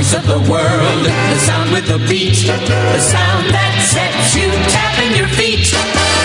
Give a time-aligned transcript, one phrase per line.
[0.00, 5.12] voice of the world, the sound with the beat, the sound that sets you tapping
[5.14, 5.68] your feet.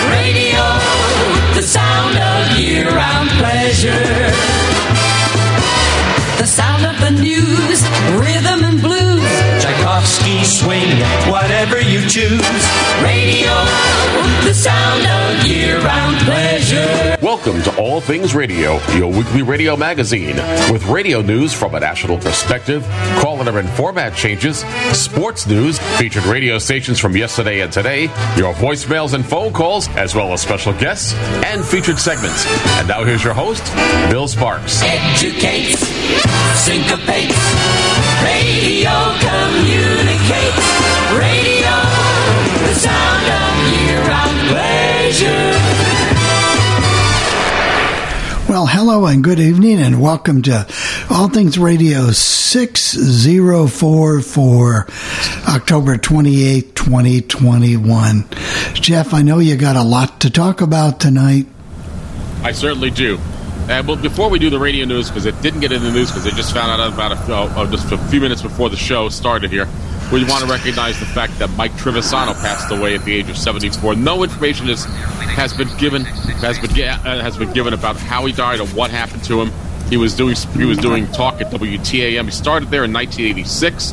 [0.08, 0.64] Radio,
[1.54, 4.32] the sound of year-round pleasure.
[6.38, 7.78] The sound of the news,
[8.16, 9.05] rhythm and blues,
[10.46, 12.40] swing, whatever you choose.
[13.02, 13.50] Radio,
[14.44, 17.16] the sound of year-round pleasure.
[17.20, 20.36] Welcome to All Things Radio, your weekly radio magazine
[20.72, 22.84] with radio news from a national perspective,
[23.20, 24.58] calendar and format changes,
[24.92, 28.02] sports news, featured radio stations from yesterday and today,
[28.36, 32.46] your voicemails and phone calls, as well as special guests and featured segments.
[32.78, 33.64] And now here's your host,
[34.10, 34.80] Bill Sparks.
[34.84, 35.80] Educates,
[36.54, 37.36] syncopates,
[38.22, 39.16] radio
[40.26, 40.66] communicates.
[41.14, 41.70] Radio,
[42.66, 45.54] the sound of year-round pleasure.
[48.48, 50.66] Well, hello and good evening, and welcome to
[51.10, 54.86] All Things Radio 6044,
[55.48, 58.24] October 28, 2021.
[58.74, 61.46] Jeff, I know you got a lot to talk about tonight.
[62.42, 63.18] I certainly do.
[63.68, 66.10] Uh, well, before we do the radio news, because it didn't get in the news,
[66.10, 69.08] because I just found out about it uh, just a few minutes before the show
[69.08, 69.66] started here.
[70.12, 73.36] We want to recognize the fact that Mike Trivisonno passed away at the age of
[73.36, 73.96] 74.
[73.96, 78.32] No information is, has been given has been uh, has been given about how he
[78.32, 79.50] died or what happened to him.
[79.88, 82.24] He was doing he was doing talk at WTAM.
[82.24, 83.92] He started there in 1986.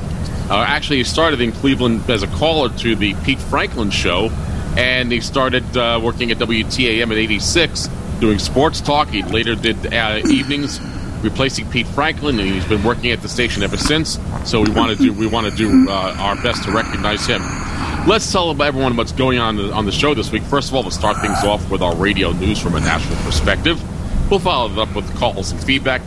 [0.50, 4.30] Uh, actually, he started in Cleveland as a caller to the Pete Franklin show,
[4.77, 7.88] and he started uh, working at WTAM in '86
[8.20, 9.08] doing sports talk.
[9.08, 10.80] He later did uh, evenings
[11.23, 14.19] replacing Pete Franklin, and he's been working at the station ever since.
[14.45, 17.41] So we want to do we want to do uh, our best to recognize him.
[18.05, 20.43] Let's tell everyone what's going on on the show this week.
[20.43, 23.81] First of all, we'll start things off with our radio news from a national perspective.
[24.30, 26.02] We'll follow it up with calls and feedback,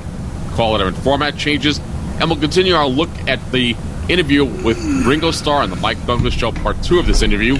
[0.53, 1.81] call it and format changes,
[2.21, 3.75] and we'll continue our look at the
[4.09, 7.57] interview with Ringo Starr on the Mike Douglas Show, part two of this interview.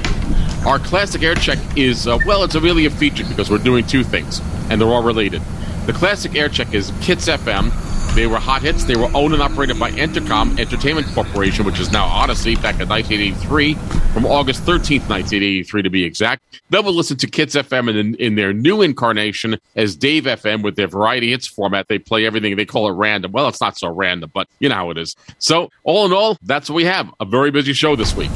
[0.67, 3.87] Our classic air check is, uh, well, it's a really a feature because we're doing
[3.87, 5.43] two things, and they're all related.
[5.87, 7.71] The classic air check is Kits FM.
[8.17, 8.83] They were hot hits.
[8.83, 12.89] They were owned and operated by Entercom Entertainment Corporation, which is now Audacy, back in
[12.89, 13.75] 1983,
[14.13, 16.43] from August 13th, 1983 to be exact.
[16.71, 20.75] Then we'll listen to Kits FM in, in their new incarnation as Dave FM with
[20.75, 21.87] their variety hits format.
[21.87, 22.57] They play everything.
[22.57, 23.31] They call it random.
[23.31, 25.15] Well, it's not so random, but you know how it is.
[25.39, 27.09] So, all in all, that's what we have.
[27.21, 28.33] A very busy show this week.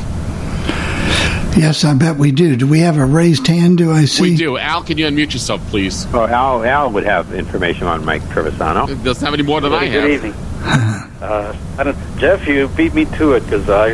[1.60, 2.56] Yes, I bet we do.
[2.56, 3.76] Do we have a raised hand?
[3.76, 4.22] Do I see?
[4.22, 4.56] We do.
[4.56, 6.06] Al, can you unmute yourself, please?
[6.14, 8.86] Oh, Al, Al would have information on Mike Trivisonno.
[9.04, 10.02] Doesn't have any more than I have.
[10.04, 10.32] Good evening.
[10.64, 13.90] uh, I don't, Jeff, you beat me to it because I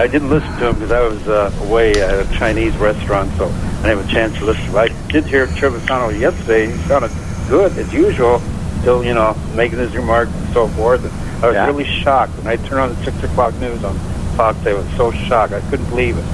[0.00, 3.46] I didn't listen to him because I was uh, away at a Chinese restaurant, so
[3.46, 3.50] I
[3.82, 4.76] didn't have a chance to listen.
[4.76, 6.70] I did hear Trivisonno yesterday.
[6.70, 7.10] He sounded
[7.48, 8.38] good as usual,
[8.80, 11.04] still you know making his remarks and so forth.
[11.04, 11.66] And I was Yeah.
[11.66, 13.98] really shocked when I turned on the six o'clock news on
[14.36, 14.56] Fox.
[14.64, 15.52] I was so shocked.
[15.52, 16.24] I couldn't believe it.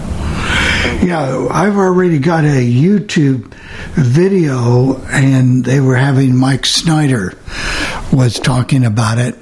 [1.04, 3.52] Yeah, I've already got a YouTube
[3.94, 7.34] video, and they were having Mike Snyder
[8.12, 9.34] was talking about it,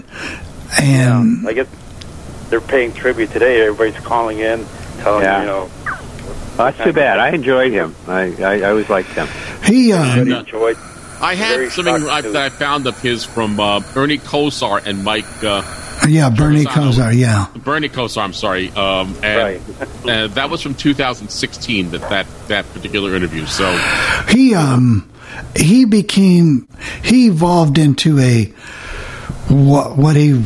[0.81, 1.69] and I guess
[2.49, 3.61] they're paying tribute today.
[3.67, 4.65] Everybody's calling in,
[4.99, 5.41] telling Yeah.
[5.41, 5.71] you know.
[6.57, 7.19] Well, that's too bad.
[7.19, 7.95] I enjoyed him.
[8.07, 9.27] I, I, I always liked him.
[9.65, 10.77] he um, Really enjoyed.
[11.21, 15.25] I had something I, that I found of his from uh, Bernie Kosar and Mike
[15.45, 15.63] uh,
[16.09, 17.47] yeah Bernie Kosar, yeah.
[17.57, 18.23] Bernie Kosar.
[18.23, 19.61] I'm sorry, um, and Right.
[20.09, 21.91] uh, that was from 2016.
[21.91, 23.47] That that that particular interview.
[23.47, 23.71] So
[24.29, 25.11] he um
[25.57, 26.69] he became
[27.03, 28.45] he evolved into a
[29.49, 30.45] what what he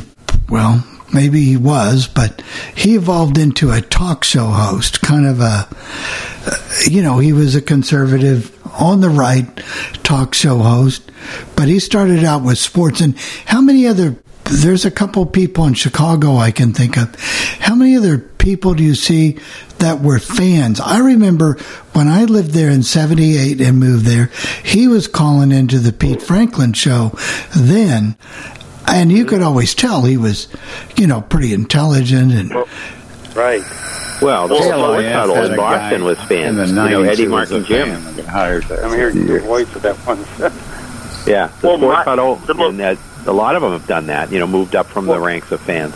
[0.48, 2.42] well maybe he was but
[2.74, 5.68] he evolved into a talk show host kind of a
[6.46, 6.56] uh,
[6.88, 9.46] you know he was a conservative on the right
[10.02, 11.10] talk show host
[11.56, 14.16] but he started out with sports and how many other
[14.50, 17.14] there's a couple people in Chicago I can think of.
[17.60, 19.38] How many other people do you see
[19.78, 20.80] that were fans?
[20.80, 21.54] I remember
[21.92, 24.30] when I lived there in 78 and moved there,
[24.64, 27.12] he was calling into the Pete Franklin show
[27.56, 28.16] then.
[28.88, 30.46] And you could always tell he was,
[30.96, 32.52] you know, pretty intelligent and
[33.34, 33.62] Right.
[34.22, 36.56] Well, the Well, whole I Huddle in Boston was fans.
[36.70, 37.88] In the you know, Eddie who was Martin a Jim.
[37.88, 38.82] fan and got hired there.
[38.86, 40.18] I'm hearing your voice with that one.
[41.26, 42.04] Yeah, the Well, my-
[42.46, 42.96] the mo- and that,
[43.26, 44.30] a lot of them have done that.
[44.32, 45.94] You know, moved up from the ranks of fans.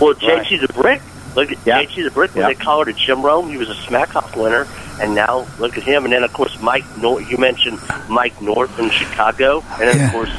[0.00, 0.44] Well, Right.
[0.46, 1.00] JT the Brick.
[1.34, 1.82] Look at Yeah.
[1.82, 2.48] JT the Brick when Yeah.
[2.48, 3.48] they called it Jim Rome.
[3.50, 4.66] He was a Smackoff winner,
[5.00, 6.04] and now look at him.
[6.04, 6.84] And then of course Mike.
[7.00, 7.78] Nor- you mentioned
[8.08, 10.06] Mike North in Chicago, and then Yeah.
[10.06, 10.30] of course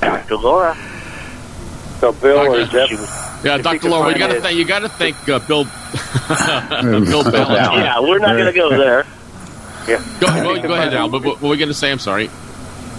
[0.00, 0.36] Dr.
[0.36, 0.76] Laura.
[2.00, 2.90] So Bill or Jeff,
[3.44, 3.88] yeah, If Dr.
[3.90, 4.42] Laura, you got to it.
[4.42, 5.64] thank you got to thank uh, Bill
[7.04, 7.50] Bill Bell.
[7.50, 9.04] yeah, we're not going to go there.
[9.88, 10.00] yeah.
[10.20, 11.08] Go, go, go ahead, Al.
[11.08, 11.90] But what were we going to say?
[11.90, 12.30] I'm sorry.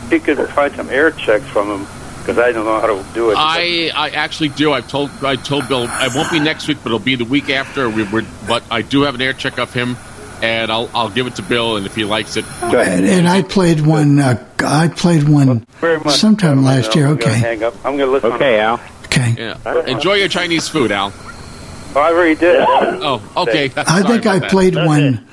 [0.09, 1.87] He could find some air checks from him,
[2.29, 3.35] because I don't know how to do it.
[3.37, 4.71] I, I actually do.
[4.73, 7.49] I've told I told Bill it won't be next week, but it'll be the week
[7.49, 7.89] after.
[7.89, 9.97] We were, but I do have an air check of him,
[10.41, 12.99] and I'll I'll give it to Bill, and if he likes it, Go ahead.
[12.99, 14.19] And, and I played one.
[14.19, 16.15] Uh, I played one Very much.
[16.15, 17.07] sometime last gonna- year.
[17.07, 17.73] I'm Okay, hang up.
[17.85, 18.31] I'm going to listen.
[18.33, 18.79] Okay, Al.
[19.05, 19.35] okay.
[19.37, 19.85] yeah.
[19.85, 21.13] Enjoy your Chinese food, Al.
[21.95, 22.57] Oh, I already did.
[22.67, 23.65] Oh, okay.
[23.75, 24.51] I think about I that.
[24.51, 25.25] played one.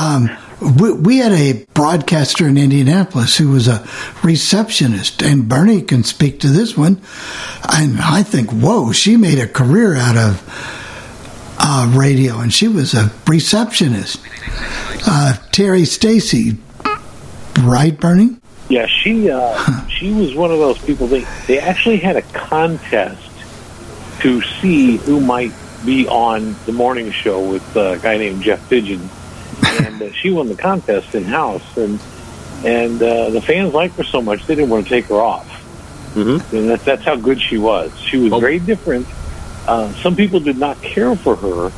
[0.00, 3.86] Um, we, we had a broadcaster in Indianapolis who was a
[4.22, 7.00] receptionist, and Bernie can speak to this one.
[7.70, 12.94] And I think, whoa, she made a career out of uh, radio, and she was
[12.94, 14.20] a receptionist.
[15.06, 16.56] Uh, Terry Stacy,
[17.60, 18.36] right, Bernie?
[18.68, 21.06] Yeah, she uh, she was one of those people.
[21.06, 23.30] They they actually had a contest
[24.20, 25.52] to see who might
[25.86, 29.08] be on the morning show with a guy named Jeff Pigeon,
[29.84, 32.00] and uh, she won the contest in house, and
[32.64, 35.46] and uh, the fans liked her so much they didn't want to take her off,
[36.14, 36.56] mm-hmm.
[36.56, 37.90] and that's that's how good she was.
[38.00, 38.40] She was Oh.
[38.40, 39.06] very different.
[39.66, 41.70] Uh, some people did not care for her,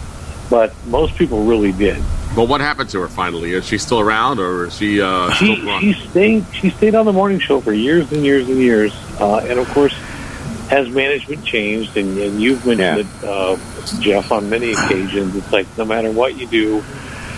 [0.49, 2.03] but most people really did.
[2.37, 3.53] Well, what happened to her finally?
[3.55, 7.13] Is she still around, or is she uh, she she stayed she stayed on the
[7.13, 9.93] morning show for years and years and years, uh, and of course,
[10.69, 11.97] has management changed?
[11.97, 13.57] And, and you've mentioned it, uh,
[13.99, 15.35] Jeff, on many occasions.
[15.35, 16.85] It's like no matter what you do,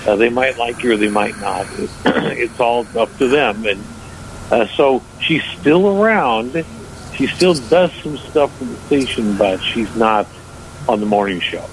[0.06, 1.66] uh, they might like you or they might not.
[2.06, 3.64] it's all up to them.
[3.66, 3.82] And
[4.50, 6.64] uh, so she's still around.
[7.16, 10.26] She still does some stuff for the station, but she's not
[10.88, 11.64] on the morning show.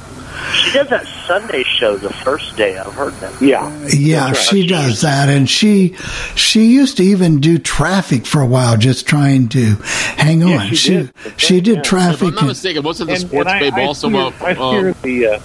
[0.53, 2.77] She does that Sunday show the first day.
[2.77, 3.41] I've heard that.
[3.41, 4.37] Yeah, Yeah, right.
[4.37, 5.95] she does that, and she
[6.35, 9.75] she used to even do traffic for a while, just trying to
[10.15, 10.67] hang Yeah, on.
[10.69, 11.13] she she did.
[11.23, 11.79] That's she did yeah.
[11.79, 12.27] If traffic.
[12.29, 14.07] I'm not mistaken, wasn't the And- sports and babe I also?
[14.07, 15.25] see her- uh, I see her uh, at the.
[15.27, 15.39] Uh,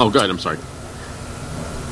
[0.00, 0.30] oh, good.
[0.30, 0.58] I'm sorry.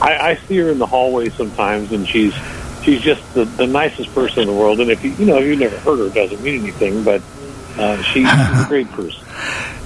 [0.02, 2.34] I, I see her in the hallway sometimes, and she's
[2.82, 4.80] she's just the, the nicest person in the world.
[4.80, 7.04] And if you you know if you've never heard her, it doesn't mean anything.
[7.04, 7.22] But
[7.78, 9.24] uh, she's a great person.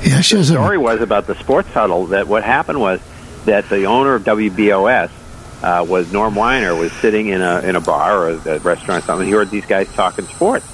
[0.03, 3.01] yeah, she has a story was about the sports huddle that what happened was
[3.45, 5.11] that the owner of WBOS
[5.63, 9.05] uh, was Norm Weiner was sitting in a in a bar or a, a restaurant
[9.05, 9.27] or something.
[9.27, 10.67] He heard these guys talking sports,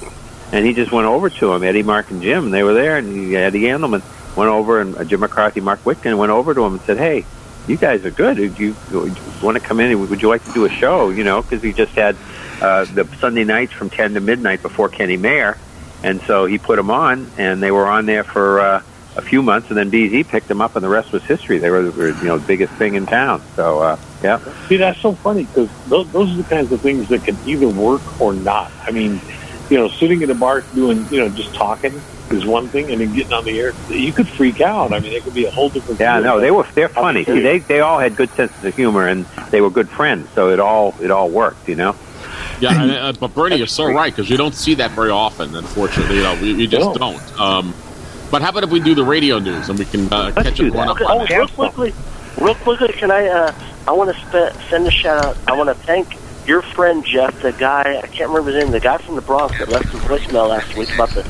[0.53, 1.63] and he just went over to them.
[1.63, 2.45] Eddie, Mark, and Jim.
[2.45, 4.01] And they were there, and he, Eddie Andelman
[4.37, 7.25] went over, and uh, Jim McCarthy, Mark Witkin went over to him and said, "Hey."
[7.67, 8.37] You guys are good.
[8.37, 10.09] Do you, you want to come in?
[10.09, 11.09] Would you like to do a show?
[11.09, 12.17] You know, because we just had
[12.61, 15.57] uh, the Sunday nights from ten to midnight before Kenny Mayer,
[16.03, 18.83] and so he put them on, and they were on there for uh,
[19.15, 21.57] a few months, and then BZ picked them up, and the rest was history.
[21.59, 23.41] They were, were you know the biggest thing in town.
[23.55, 27.09] So uh, yeah, See, that's so funny because those, those are the kinds of things
[27.09, 28.71] that can either work or not.
[28.81, 29.21] I mean,
[29.69, 32.01] you know, sitting in a bar doing, you know, just talking
[32.33, 34.91] is one thing, and then getting on the air, you could freak out.
[34.93, 35.99] I mean, it could be a whole different.
[35.99, 37.23] yeah, no, they were they're funny.
[37.23, 40.27] See, they they all had good senses of humor, and they were good friends.
[40.35, 41.67] So it all it all worked.
[41.69, 41.95] You know.
[42.59, 45.55] Yeah, and, uh, but Bernie, you're so right because you don't see that very often.
[45.55, 46.93] Unfortunately, you know, we, we just No.
[46.95, 47.39] don't.
[47.39, 47.73] Um,
[48.31, 50.57] but how about if we do the radio news and we can uh, Let's catch
[50.57, 51.01] do everyone that.
[51.01, 51.37] up Oh, on that?
[51.37, 51.93] real quickly,
[52.39, 53.27] real quickly, can I?
[53.27, 53.53] Uh,
[53.87, 55.37] I want to spe- send a shout out.
[55.47, 56.15] I want to thank
[56.47, 59.57] your friend Jeff, the guy I can't remember his name, the guy from the Bronx
[59.59, 61.23] that left a voicemail last week about the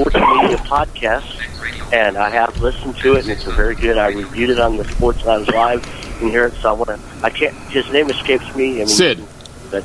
[0.00, 3.98] sports media podcast, and I have listened to it, and it's a very good.
[3.98, 5.84] I reviewed it on the Sports Lounge Live
[6.22, 7.00] and hear it, so I want to.
[7.22, 7.54] I can't.
[7.70, 8.76] His name escapes me.
[8.76, 9.22] I mean, Sid.
[9.70, 9.84] But,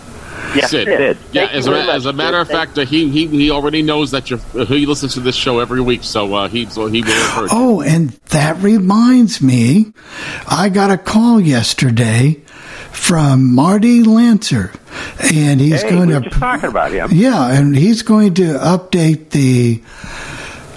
[0.55, 0.87] yeah, Sid.
[0.87, 1.17] Sid.
[1.31, 2.55] Yeah, as a, much, as a matter of Sid.
[2.55, 5.35] Thank- fact, uh, he, he he already knows that you're, uh, he listens to this
[5.35, 7.49] show every week, so uh, he so he will have heard.
[7.51, 9.93] Oh, and that reminds me,
[10.47, 12.41] I got a call yesterday
[12.95, 14.71] from Marty Lancer,
[15.33, 17.09] and he's Hey, going we were to just talking about him.
[17.11, 19.81] Yeah, and he's going to update the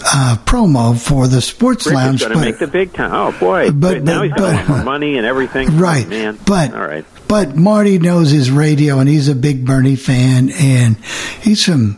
[0.04, 2.20] uh, promo for the Sports Rick Lounge.
[2.20, 3.12] going to make the big time.
[3.12, 3.70] Oh boy!
[3.70, 5.68] But- now but- he's to but- want money and everything.
[5.78, 6.38] Right, Oh, man.
[6.46, 7.04] but all right.
[7.28, 10.96] but Marty knows his radio, and he's a big Bernie fan, and
[11.40, 11.94] he's from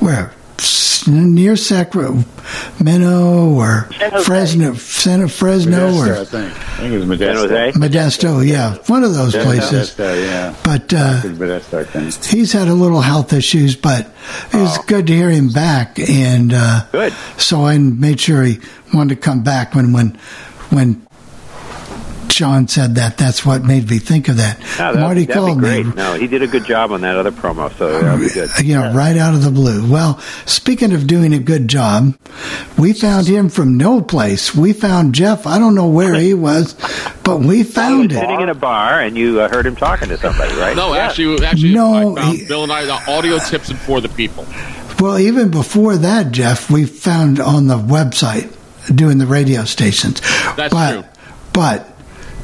[0.00, 0.32] where
[1.06, 6.52] near Sacramento or San Fresno, San Fresno Modesto, I or think.
[6.52, 7.72] I think it was San Modesto.
[7.72, 8.46] Modesto.
[8.46, 9.94] Yeah, one of those places.
[9.94, 10.54] Modesto, yeah.
[10.64, 14.10] But uh, Modesto, he's had a little health issues, but
[14.52, 17.12] it was good to hear him back, and uh, Good.
[17.38, 18.60] So I made sure he
[18.94, 20.18] wanted to come back when when
[20.70, 21.05] when
[22.36, 23.16] Sean said that.
[23.16, 24.58] That's what made me think of that.
[24.78, 25.86] No, that, Marty that'd called be great.
[25.86, 25.92] me.
[25.94, 28.50] No, he did a good job on that other promo, so that'll be good.
[28.62, 29.90] You know, right out of the blue.
[29.90, 32.14] Well, speaking of doing a good job,
[32.76, 34.54] we found him from no place.
[34.54, 35.46] We found Jeff.
[35.46, 36.74] I don't know where he was,
[37.24, 38.20] but we found him.
[38.20, 40.76] sitting in a bar, and you uh, heard him talking to somebody, right?
[40.76, 44.02] No, actually, actually, No, I found he- Bill and I the audio tips and for
[44.02, 44.46] the people.
[45.00, 48.52] Well, even before that, Jeff, we found on the website
[48.94, 50.20] doing the radio stations.
[50.56, 51.04] That's but, true.
[51.52, 51.95] But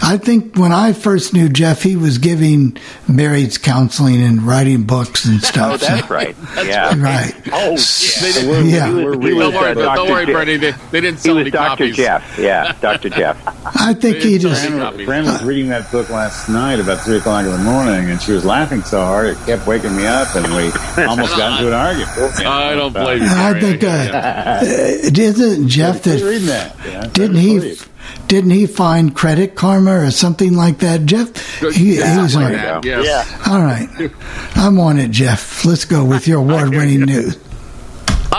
[0.05, 2.77] I think when I first knew Jeff, he was giving
[3.09, 5.75] marriage counseling and writing books and stuff.
[5.75, 6.09] Oh, stuff.
[6.09, 6.37] that's right.
[6.67, 7.01] Yeah.
[7.01, 7.33] right.
[7.53, 8.33] Oh, yeah.
[8.33, 8.89] didn't- Yeah.
[8.89, 10.57] He was, he Don't worry, uh, don't worry, Bernie.
[10.57, 11.69] They, they didn't He sell was any Dr.
[11.69, 11.97] copies.
[11.97, 12.39] Jeff.
[12.39, 13.11] Yeah, Dr.
[13.11, 13.41] Jeff.
[13.81, 14.67] I think he just.
[14.67, 18.11] Fran- Fran, Fran was reading that book last night about three o'clock in the morning,
[18.11, 20.73] and she was laughing so hard it kept waking me up, and we
[21.05, 22.09] almost got into an argument.
[22.47, 23.29] I don't blame you.
[23.29, 23.61] I Gary.
[23.61, 24.61] think uh,
[25.23, 26.77] isn't Jeff that reading that.
[26.85, 27.77] Yeah, didn't he
[28.29, 31.05] didn't he find Credit Karma or something like that?
[31.07, 32.53] Jeff, he, he's on.
[32.53, 33.01] Yeah, Yeah.
[33.03, 33.31] yes.
[33.47, 33.53] Yeah.
[33.53, 34.11] All right,
[34.57, 35.65] I'm on it, Jeff.
[35.65, 37.37] Let's go with your award-winning news.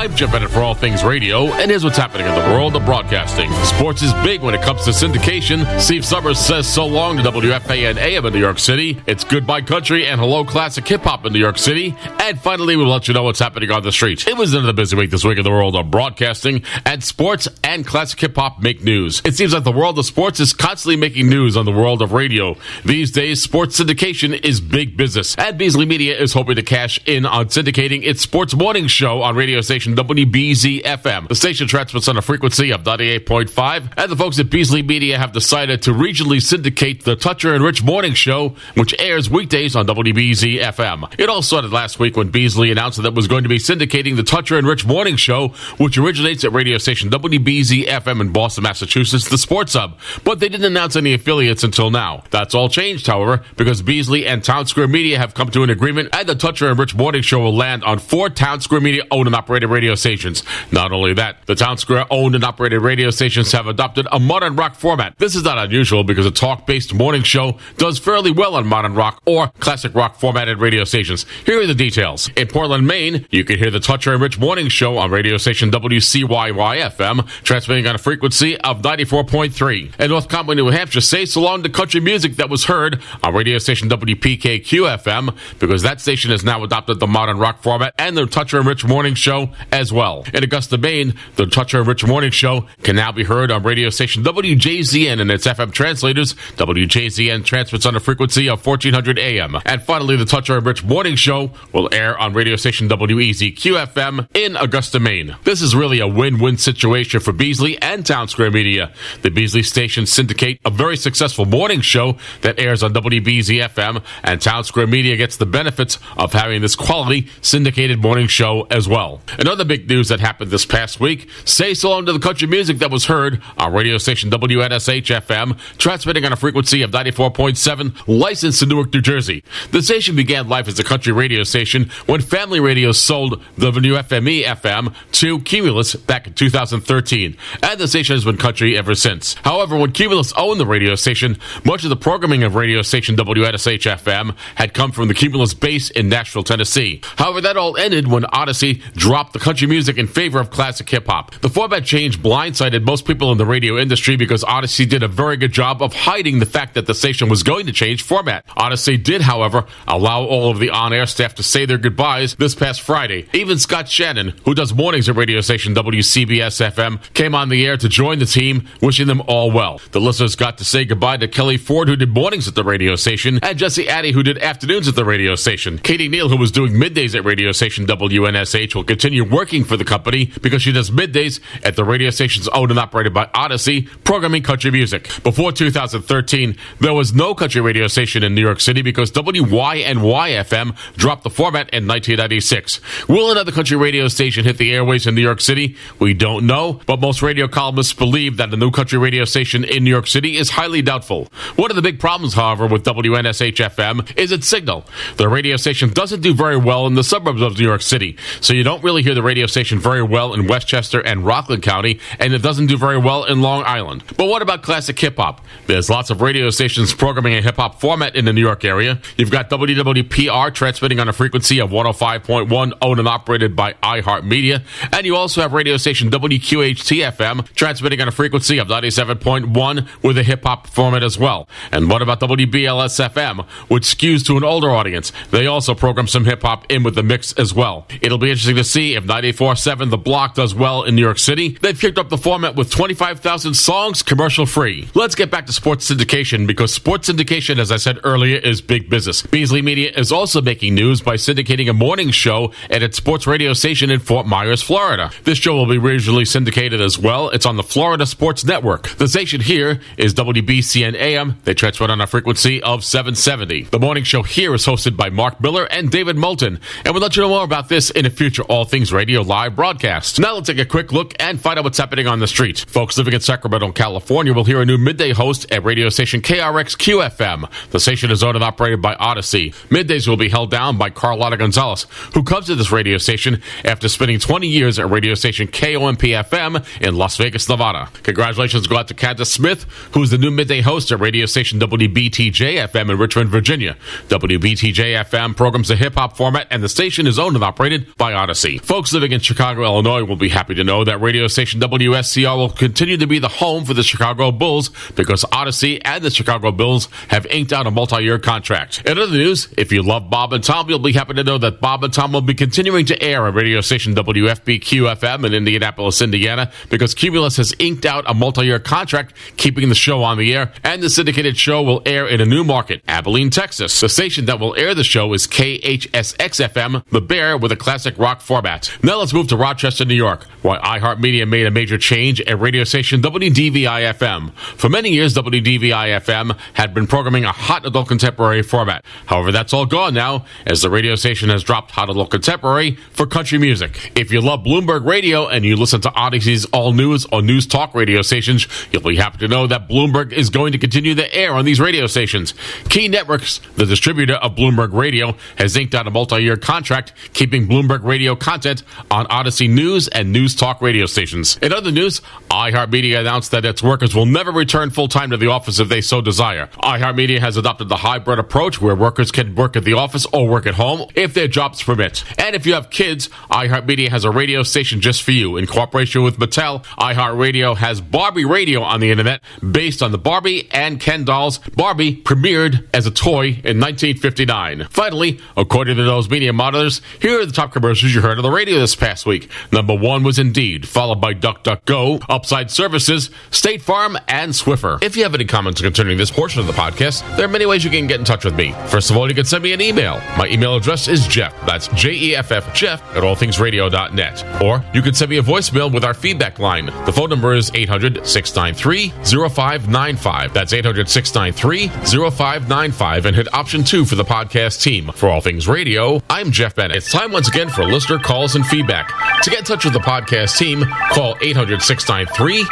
[0.03, 2.83] I'm Jeff Bennett for All Things Radio, and here's what's happening in the world of
[2.83, 3.49] broadcasting.
[3.63, 5.79] Sports is big when it comes to syndication.
[5.79, 9.01] Steve Somers says so long to WFAN AM in New York City.
[9.07, 11.95] It's goodbye country and hello classic hip hop in New York City.
[12.19, 14.27] And finally, we'll let you know what's happening on the street.
[14.27, 17.87] It was another busy week this week in the world of broadcasting, and sports and
[17.87, 19.21] classic hip hop make news.
[19.23, 22.11] It seems like the world of sports is constantly making news on the world of
[22.11, 22.57] radio.
[22.83, 27.25] These days, sports syndication is big business, and Beasley Media is hoping to cash in
[27.25, 31.27] on syndicating its sports morning show on radio station WBZ FM.
[31.27, 35.31] The station transmits on a frequency of 98.5, and the folks at Beasley Media have
[35.31, 40.61] decided to regionally syndicate the Toucher and Rich Morning Show, which airs weekdays on WBZ
[40.61, 41.13] FM.
[41.19, 44.15] It all started last week when Beasley announced that it was going to be syndicating
[44.15, 48.63] the Toucher and Rich Morning Show, which originates at radio station WBZ FM in Boston,
[48.63, 49.99] Massachusetts, the Sports Hub.
[50.23, 52.23] But they didn't announce any affiliates until now.
[52.31, 56.27] That's all changed, however, because Beasley and Townsquare Media have come to an agreement, and
[56.27, 59.69] the Toucher and Rich Morning Show will land on four Townsquare Media owned and operated
[59.69, 60.43] radio stations.
[60.71, 64.75] Not only that, the Townsquare owned and operated radio stations have adopted a modern rock
[64.75, 65.15] format.
[65.17, 68.95] This is not unusual because a talk based morning show does fairly well on modern
[68.95, 71.25] rock or classic rock formatted radio stations.
[71.45, 72.29] Here are the details.
[72.37, 75.69] In Portland, Maine, you can hear the Toucher and Rich Morning Show on radio station
[75.71, 79.99] WCYY FM, transmitting on a frequency of 94.3.
[79.99, 83.33] In North Conway, New Hampshire, say so long to country music that was heard on
[83.33, 88.15] radio station WPKQ FM because that station has now adopted the modern rock format and
[88.15, 90.25] the Toucher and Rich Morning Show as well.
[90.33, 94.23] In Augusta, Maine, the Toucher Rich Morning Show can now be heard on radio station
[94.23, 96.33] WJZN and its FM translators.
[96.57, 99.57] WJZN transmits on a frequency of 1400 AM.
[99.65, 104.55] And finally, the Toucher Rich Morning Show will air on radio station WEZQ FM in
[104.57, 105.35] Augusta, Maine.
[105.43, 108.91] This is really a win-win situation for Beasley and Townsquare Media.
[109.21, 114.39] The Beasley stations syndicate a very successful morning show that airs on WBZ FM, and
[114.39, 119.21] Townsquare Media gets the benefits of having this quality syndicated morning show as well.
[119.37, 122.79] Another big news that happened this past week, say so long to the country music
[122.79, 128.63] that was heard on radio station WNSH FM, transmitting on a frequency of 94.7, licensed
[128.63, 129.43] in Newark, New Jersey.
[129.71, 133.95] The station began life as a country radio station when Family Radio sold the new
[133.95, 139.35] FME FM to Cumulus back in 2013, and the station has been country ever since.
[139.43, 143.97] However, when Cumulus owned the radio station, much of the programming of radio station WNSH
[143.99, 147.01] FM had come from the Cumulus base in Nashville, Tennessee.
[147.17, 151.05] However, that all ended when Audacy dropped the country music in favor of classic hip
[151.05, 151.35] hop.
[151.41, 155.35] The format change blindsided most people in the radio industry because Audacy did a very
[155.35, 158.47] good job of hiding the fact that the station was going to change format.
[158.47, 162.55] Audacy did, however, allow all of the on air staff to say their goodbyes this
[162.55, 163.27] past Friday.
[163.33, 167.75] Even Scott Shannon, who does mornings at radio station WCBS FM, came on the air
[167.75, 169.81] to join the team, wishing them all well.
[169.91, 172.95] The listeners got to say goodbye to Kelly Ford, who did mornings at the radio
[172.95, 175.79] station, and Jesse Addy, who did afternoons at the radio station.
[175.79, 179.83] Katie Neal, who was doing middays at radio station WNSH, will continue working for the
[179.83, 184.43] company because she does middays at the radio stations owned and operated by Audacy, programming
[184.43, 185.09] country music.
[185.23, 190.75] Before 2013, there was no country radio station in New York City because WYNY FM
[190.95, 192.79] dropped the format in 1996.
[193.09, 195.75] Will another country radio station hit the airways in New York City?
[195.99, 199.83] We don't know, but most radio columnists believe that a new country radio station in
[199.83, 201.29] New York City is highly doubtful.
[201.55, 204.85] One of the big problems, however, with WNSH FM is its signal.
[205.17, 208.53] The radio station doesn't do very well in the suburbs of New York City, so
[208.53, 212.33] you don't really hear the radio station very well in Westchester and Rockland County, and
[212.33, 214.03] it doesn't do very well in Long Island.
[214.17, 215.41] But what about classic hip hop?
[215.67, 218.99] There's lots of radio stations programming a hip hop format in the New York area.
[219.17, 225.05] You've got WWPR transmitting on a frequency of 105.1, owned and operated by iHeartMedia, and
[225.05, 230.23] you also have radio station WQHT FM transmitting on a frequency of 97.1 with a
[230.23, 231.47] hip hop format as well.
[231.71, 235.11] And what about WBLS FM, which skews to an older audience?
[235.31, 237.87] They also program some hip hop in with the mix as well.
[238.01, 241.49] It'll be interesting to see if 94.7 The Block does well in New York City.
[241.61, 244.89] They've kicked up the format with 25,000 songs commercial free.
[244.95, 248.89] Let's get back to sports syndication because sports syndication, as I said earlier, is big
[248.89, 249.21] business.
[249.21, 253.53] Beasley Media is also making news by syndicating a morning show at its sports radio
[253.53, 255.11] station in Fort Myers, Florida.
[255.25, 257.29] This show will be regionally syndicated as well.
[257.29, 258.89] It's on the Florida Sports Network.
[258.97, 261.35] The station here is WBCN AM.
[261.43, 263.65] They transmit on a frequency of 770.
[263.65, 267.15] The morning show here is hosted by Mark Miller and David Moulton, and we'll let
[267.15, 270.19] you know more about this in a future All Things Radio live broadcast.
[270.19, 272.59] Now let's take a quick look and find out what's happening on the street.
[272.69, 277.09] Folks living in Sacramento, California will hear a new midday host at radio station KRXQ
[277.09, 277.69] FM.
[277.71, 279.53] The station is owned and operated by Audacy.
[279.67, 283.89] Middays will be held down by Carlotta Gonzalez, who comes to this radio station after
[283.89, 287.89] spending 20 years at radio station KOMP FM in Las Vegas, Nevada.
[288.03, 291.59] Congratulations go out to Candace Smith, who is the new midday host at radio station
[291.59, 293.75] WBTJ FM in Richmond, Virginia.
[294.07, 298.13] WBTJ FM programs a hip hop format, and the station is owned and operated by
[298.13, 298.61] Audacy.
[298.61, 302.49] Folks living in Chicago, Illinois will be happy to know that radio station WSCR will
[302.49, 306.87] continue to be the home for the Chicago Bulls because Audacy and the Chicago Bulls
[307.09, 308.83] have inked out a multi year contract.
[308.85, 311.61] In other news, if you love Bob and Tom, you'll be happy to know that
[311.61, 316.01] Bob and Tom will be continuing to air on radio station WFBQ FM in Indianapolis,
[316.01, 320.33] Indiana, because Cumulus has inked out a multi year contract keeping the show on the
[320.33, 323.79] air, and the syndicated show will air in a new market, Abilene, Texas.
[323.79, 327.97] The station that will air the show is KHSX FM, the Bear with a classic
[327.97, 328.71] rock format.
[328.85, 332.65] Now let's move to Rochester, New York, where iHeartMedia made a major change at radio
[332.65, 334.33] station WDVI FM.
[334.33, 338.83] For many years, WDVI FM had been programming a hot adult contemporary format.
[339.05, 343.05] However, that's all gone now, as the radio station has dropped hot adult contemporary for
[343.05, 343.93] country music.
[343.95, 347.73] If you love Bloomberg Radio and you listen to Audacy's all news or news talk
[347.73, 351.31] radio stations, you'll be happy to know that Bloomberg is going to continue to air
[351.31, 352.33] on these radio stations.
[352.67, 357.85] Key Networks, the distributor of Bloomberg Radio, has inked out a multi-year contract keeping Bloomberg
[357.85, 361.37] Radio content on Audacy News and News Talk radio stations.
[361.41, 365.59] In other news, iHeartMedia announced that its workers will never return full-time to the office
[365.59, 366.47] if they so desire.
[366.61, 370.45] iHeartMedia has adopted the hybrid approach where workers can work at the office or work
[370.45, 372.03] at home if their jobs permit.
[372.17, 375.37] And if you have kids, iHeartMedia has a radio station just for you.
[375.37, 380.49] In cooperation with Mattel, iHeartRadio has Barbie Radio on the internet based on the Barbie
[380.51, 381.37] and Ken dolls.
[381.39, 384.67] Barbie premiered as a toy in 1959.
[384.69, 388.31] Finally, according to those media monitors, here are the top commercials you heard on the
[388.31, 389.29] radio this past week.
[389.51, 394.81] Number one was Indeed, followed by DuckDuckGo, Upside Services, State Farm, and Swiffer.
[394.83, 397.63] If you have any comments concerning this portion of the podcast, there are many ways
[397.63, 398.53] you can get in touch with me.
[398.67, 399.99] First of all, you can send me an email.
[400.17, 401.33] My email address is Jeff.
[401.45, 404.41] That's J E F F Jeff at allthingsradio.net.
[404.41, 406.67] Or you can send me a voicemail with our feedback line.
[406.85, 408.89] The phone number is 800 693
[409.29, 410.33] 0595.
[410.33, 411.67] That's 800 693
[412.11, 414.91] 0595 and hit option two for the podcast team.
[414.93, 416.77] For All Things Radio, I'm Jeff Bennett.
[416.77, 418.89] It's time once again for listener calls and feedback.
[419.23, 422.43] To get in touch with the podcast team, call 800 693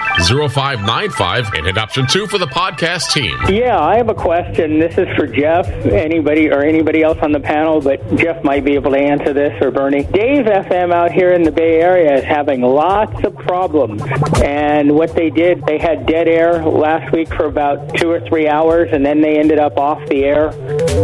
[0.50, 3.38] 0595 and hit option two for the podcast team.
[3.50, 4.80] Yeah, I have a question.
[4.80, 8.74] This is for Jeff, anybody or anybody else on the panel, but Jeff might be
[8.76, 10.04] able to answer this or Bernie.
[10.04, 14.02] Dave FM out here in the Bay Area is having lots of problems.
[14.42, 18.48] And what they did, they had dead air last week for about two or three
[18.48, 20.52] hours, and then they ended up off the air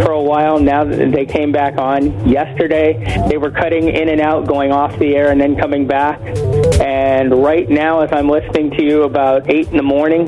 [0.03, 0.59] for a while.
[0.59, 2.93] Now that they came back on yesterday,
[3.29, 6.21] they were cutting in and out, going off the air and then coming back.
[6.79, 10.25] And right now, as I'm listening to you about 8 in the morning,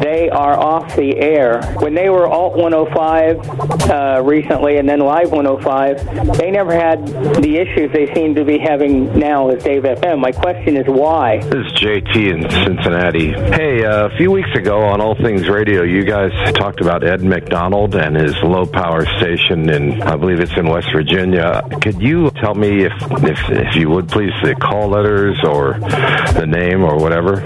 [0.00, 1.62] they are off the air.
[1.78, 7.56] When they were Alt 105 uh, recently and then Live 105, they never had the
[7.56, 10.18] issues they seem to be having now with Dave FM.
[10.18, 11.38] My question is why?
[11.38, 13.32] This is JT in Cincinnati.
[13.32, 17.22] Hey, uh, a few weeks ago on All Things Radio, you guys talked about Ed
[17.22, 21.62] McDonald and his low power station in, I believe it's in West Virginia.
[21.80, 26.46] Could you tell me if, if, if you would please, the call letters or the
[26.46, 27.36] name or whatever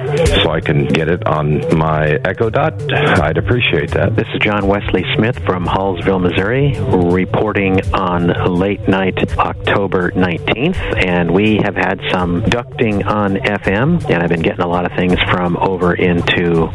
[0.42, 2.80] so I can get it on my Echo Dot?
[2.92, 4.14] I'd appreciate that.
[4.14, 6.78] This is John Wesley Smith from Hallsville, Missouri,
[7.12, 11.04] reporting on late night October 19th.
[11.04, 14.92] And we have had some ducting on FM, and I've been getting a lot of
[14.96, 16.68] things from over into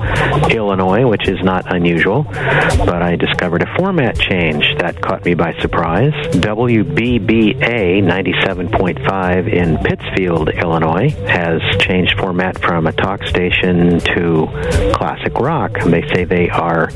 [0.54, 2.24] Illinois, which is not unusual.
[2.24, 6.13] But I discovered a format change that caught me by surprise.
[6.32, 14.47] WBBA 97.5 in Pittsfield, Illinois, has changed format from a talk station to
[14.95, 15.71] classic rock.
[15.86, 16.88] They say they are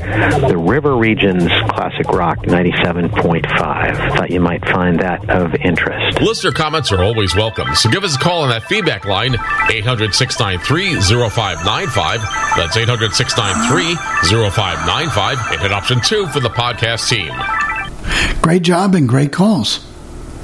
[0.48, 4.16] the River Region's classic rock 97.5.
[4.16, 6.20] Thought you might find that of interest.
[6.20, 9.36] Listener comments are always welcome, so give us a call on that feedback line,
[9.70, 12.20] 800 693 0595.
[12.56, 13.94] That's 800 693
[14.50, 17.32] 0595, and hit option two for the podcast team.
[18.42, 19.78] Great job and great calls.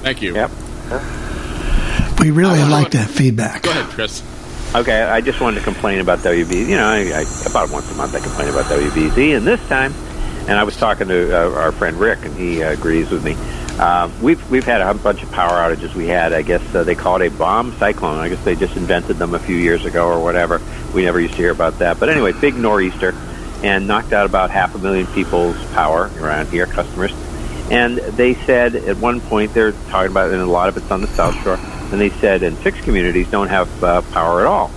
[0.02, 0.34] Thank you.
[0.34, 0.50] Yep.
[2.20, 3.62] We really like that feedback.
[3.62, 4.22] Go ahead, Chris.
[4.74, 6.68] Okay, I just wanted to complain about WBZ.
[6.68, 9.92] You know, I, I, about once a month I complain about WBZ, and this time,
[10.48, 13.36] and I was talking to uh, our friend Rick, and he uh, agrees with me.
[13.78, 15.94] Uh, we've we've had a bunch of power outages.
[15.94, 18.18] We had, I guess, uh, they call it a bomb cyclone.
[18.18, 20.60] I guess they just invented them a few years ago or whatever.
[20.94, 22.00] We never used to hear about that.
[22.00, 23.14] But anyway, big nor'easter,
[23.62, 27.12] and knocked out about half a million people's power around here, customers.
[27.70, 31.00] And they said at one point they're talking about, and a lot of it's on
[31.02, 31.58] the South Shore.
[31.92, 34.70] And they said, and six communities don't have uh, power at all.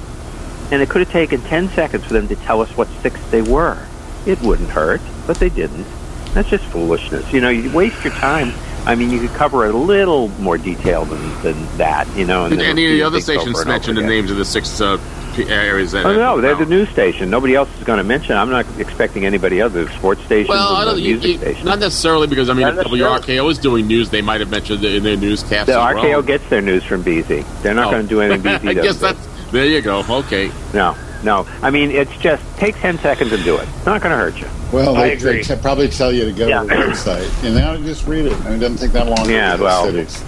[0.71, 3.41] And it could have taken 10 seconds for them to tell us what six they
[3.41, 3.83] were.
[4.25, 5.87] It wouldn't hurt, but they didn't.
[6.33, 7.33] That's just foolishness.
[7.33, 8.53] You know, you waste your time.
[8.85, 12.45] I mean, you could cover a little more detail than, than that, you know.
[12.45, 14.97] And then any of the other stations and mentioned the names of the six uh,
[15.35, 16.05] p- areas that.
[16.05, 17.29] Oh no, they're the news station.
[17.29, 18.35] Nobody else is going to mention.
[18.37, 21.65] I'm not expecting anybody other sports stations Well, I don't, the you, music you- stations.
[21.65, 24.83] not necessarily because I mean, Not if WRKO is doing news, they might have mentioned
[24.83, 25.67] it in their newscast.
[25.67, 26.03] The as well.
[26.03, 27.61] RKO gets their news from BZ.
[27.61, 27.91] They're not Oh.
[27.91, 28.83] going to do anything BZ I does.
[28.85, 29.65] guess that's there.
[29.65, 30.03] You go.
[30.09, 30.51] Okay.
[30.73, 31.47] No, no.
[31.61, 33.67] I mean, it's just take ten seconds and do it.
[33.77, 34.47] It's not going to hurt you.
[34.71, 35.31] Well, I they, agree.
[35.41, 36.61] they t- probably tell you to go Yeah.
[36.61, 38.33] to the website, and then just read it.
[38.33, 39.27] I mean, it doesn't take that long.
[39.29, 40.23] Yeah, well, cities.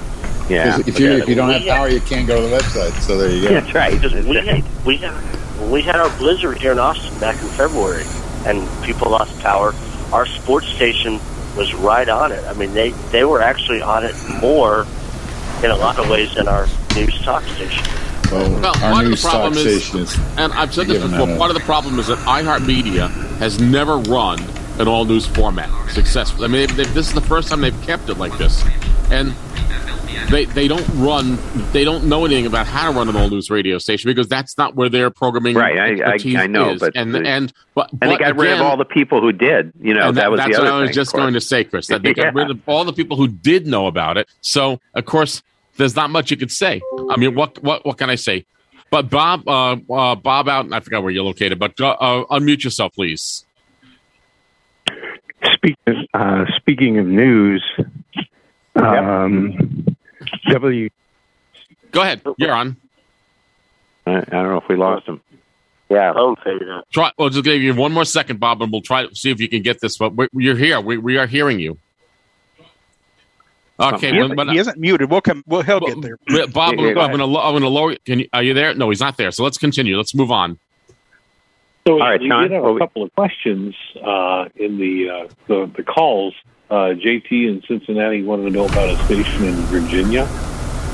[0.51, 0.71] Yeah.
[0.77, 2.99] 'Cause if you if you don't have power, you can't go to the website.
[3.01, 3.53] So there you go.
[3.55, 3.93] That's right.
[3.99, 5.13] Because we had, we had
[5.69, 8.03] we had our blizzard here in Austin back in February,
[8.45, 9.73] and people lost power.
[10.11, 11.19] Our sports station
[11.55, 12.43] was right on it.
[12.47, 14.85] I mean, they they were actually on it more
[15.63, 17.83] in a lot of ways than our news talk station.
[18.31, 20.87] Well, Well, our part of news the problem talk is, station is and I've said
[20.87, 21.27] this before.
[21.37, 24.39] Part of the problem is that iHeartMedia has never run
[24.79, 26.45] an all news format successfully.
[26.45, 28.63] I mean, they, they, this is the first time they've kept it like this,
[29.11, 29.33] and
[30.30, 31.38] they they don't run.
[31.74, 34.58] They don't know anything about how to run an all news radio station because that's
[34.58, 36.80] not where their programming Right, I- I- I know, is.
[36.80, 39.32] but and the- and but And they but got rid of all the people who
[39.32, 39.71] did.
[39.82, 41.41] You know, and that, was that's the other what I was thing, just going to
[41.41, 41.88] say, Chris.
[41.88, 44.28] That they got rid of all the people who did know about it.
[44.41, 45.41] So, of course,
[45.78, 46.82] there's not much you could say.
[47.10, 48.45] I mean, what what what can I say?
[48.89, 50.71] But Bob, uh, uh, Bob, out.
[50.74, 53.45] I forgot where you're located, but uh, uh, unmute yourself, please.
[55.54, 57.63] Speaking uh, speaking of news,
[58.76, 59.86] um,
[60.49, 60.89] W.
[61.91, 62.21] Go ahead.
[62.37, 62.77] You're on.
[64.05, 65.21] I, I don't know if we lost him.
[65.89, 66.87] Yeah, phone faded out.
[66.91, 67.11] Try.
[67.17, 69.49] We'll just give you one more second, Bob, and we'll try to see if you
[69.49, 69.97] can get this.
[69.97, 70.79] But we, you're here.
[70.79, 71.77] We, we are hearing you.
[73.79, 75.09] Okay, he, but, isn't, but, he isn't muted.
[75.09, 75.43] We'll come.
[75.47, 76.17] We'll he'll get there.
[76.47, 77.95] Bob, Yeah, yeah, I'm going to I'm going to lower.
[78.05, 78.73] Can you, are you there?
[78.73, 79.31] No, he's not there.
[79.31, 79.97] So let's continue.
[79.97, 80.59] Let's move on.
[81.87, 84.77] So All right, we Sean, did have what a we- couple of questions uh, in
[84.77, 86.35] the, uh, the the calls.
[86.71, 90.23] Uh, JT in Cincinnati wanted to know about a station in Virginia.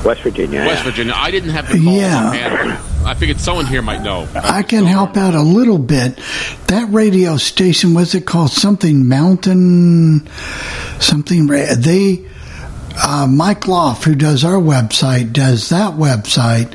[0.04, 0.66] West Virginia.
[0.66, 1.12] West Virginia.
[1.14, 1.94] I didn't have the call.
[1.94, 2.82] Yeah.
[3.04, 4.28] I figured someone here might know.
[4.34, 6.18] I can help out a little bit.
[6.66, 10.26] That radio station was it called something Mountain
[10.98, 12.26] something they
[13.00, 16.74] uh, Mike Loff who does our website does that website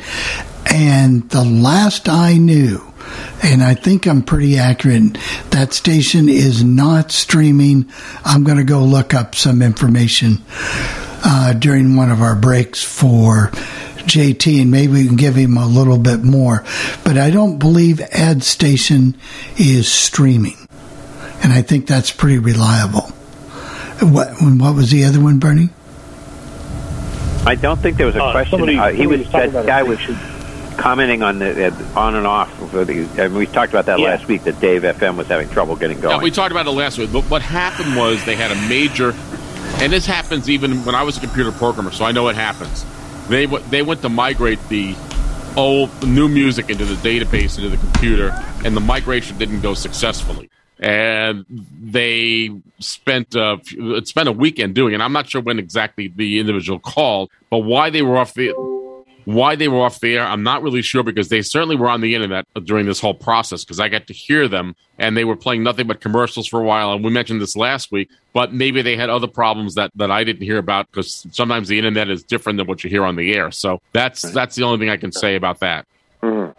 [0.71, 2.92] and the last I knew
[3.43, 5.17] and I think I'm pretty accurate
[5.51, 7.85] that station is not streaming
[8.25, 10.37] I'm going to go look up some information
[11.25, 13.49] uh, during one of our breaks for
[14.03, 16.63] JT, and maybe we can give him a little bit more.
[17.05, 19.15] But I don't believe Ad Station
[19.57, 20.57] is streaming,
[21.41, 23.03] and I think that's pretty reliable.
[24.01, 25.69] What, what was the other one, Bernie?
[27.45, 28.59] I don't think there was a Uh, question.
[28.59, 29.99] somebody- uh, he was was that guy was
[30.73, 32.51] commenting on the uh, on and off.
[32.71, 34.07] For the, and we talked about that Yeah.
[34.09, 34.43] last week.
[34.43, 36.17] That Dave FM was having trouble getting going.
[36.17, 37.11] Yeah, we talked about it last week.
[37.11, 39.13] But what happened was they had a major,
[39.81, 42.85] and this happens even when I was a computer programmer, so I know it happens.
[43.29, 44.95] They w- they went to migrate the
[45.55, 48.33] old new music into the database into the computer,
[48.65, 50.49] and the migration didn't go successfully.
[50.79, 51.45] And
[51.81, 53.57] they spent uh,
[54.03, 54.99] spent a weekend doing it.
[54.99, 58.53] I'm not sure when exactly the individual called, but why they were off the
[59.25, 62.01] why they were off the air, I'm not really sure because they certainly were on
[62.01, 65.35] the internet during this whole process because I got to hear them and they were
[65.35, 66.93] playing nothing but commercials for a while.
[66.93, 70.23] And we mentioned this last week, but maybe they had other problems that, that I
[70.23, 73.33] didn't hear about because sometimes the internet is different than what you hear on the
[73.33, 73.51] air.
[73.51, 75.85] So that's that's the only thing I can say about that.
[76.21, 76.53] Mhm.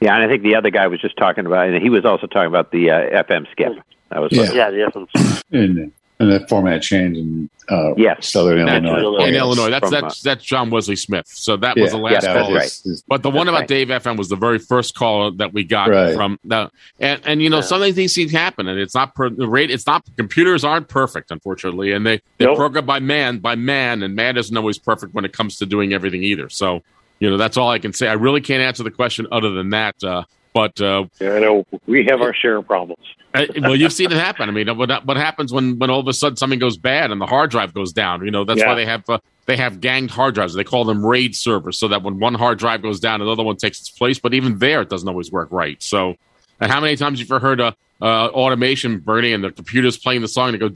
[0.00, 2.26] Yeah, and I think the other guy was just talking about, and he was also
[2.26, 3.72] talking about the uh, FM skip.
[4.10, 4.52] That was Yeah.
[4.52, 5.06] Yeah, the
[5.50, 5.92] FM.
[6.20, 8.28] And, and that format change in uh, Yes.
[8.30, 9.24] Southern That's Illinois.
[9.26, 11.26] in Illinois, that's From, that's that's John Wesley Smith.
[11.28, 12.54] So that Yeah, was the last yeah, call.
[12.54, 12.82] right.
[13.08, 13.68] But the one about right.
[13.68, 16.14] Dave FM was the very first call that we got Right.
[16.14, 19.30] from the and and you know some of these things happen and it's not per,
[19.30, 22.58] the rate it's not computers aren't perfect unfortunately and they they're Nope.
[22.58, 25.94] programmed by man by man and man isn't always perfect when it comes to doing
[25.94, 26.50] everything either.
[26.50, 26.82] So
[27.18, 28.08] you know that's all I can say.
[28.08, 29.94] I really can't answer the question other than that.
[30.04, 33.02] Uh, but uh, Yeah, I know we have our share of problems.
[33.34, 34.48] Uh, well, you've seen it happen.
[34.48, 37.20] I mean, what, what happens when, when all of a sudden something goes bad and
[37.20, 38.24] the hard drive goes down?
[38.24, 38.68] You know, that's yeah.
[38.68, 40.54] why they have uh, they have ganged hard drives.
[40.54, 43.56] They call them RAID servers, so that when one hard drive goes down, another one
[43.56, 44.20] takes its place.
[44.20, 45.82] But even there, it doesn't always work right.
[45.82, 46.14] So,
[46.60, 50.20] and how many times have you heard a uh, automation burning and the computer's playing
[50.20, 50.72] the song and it goes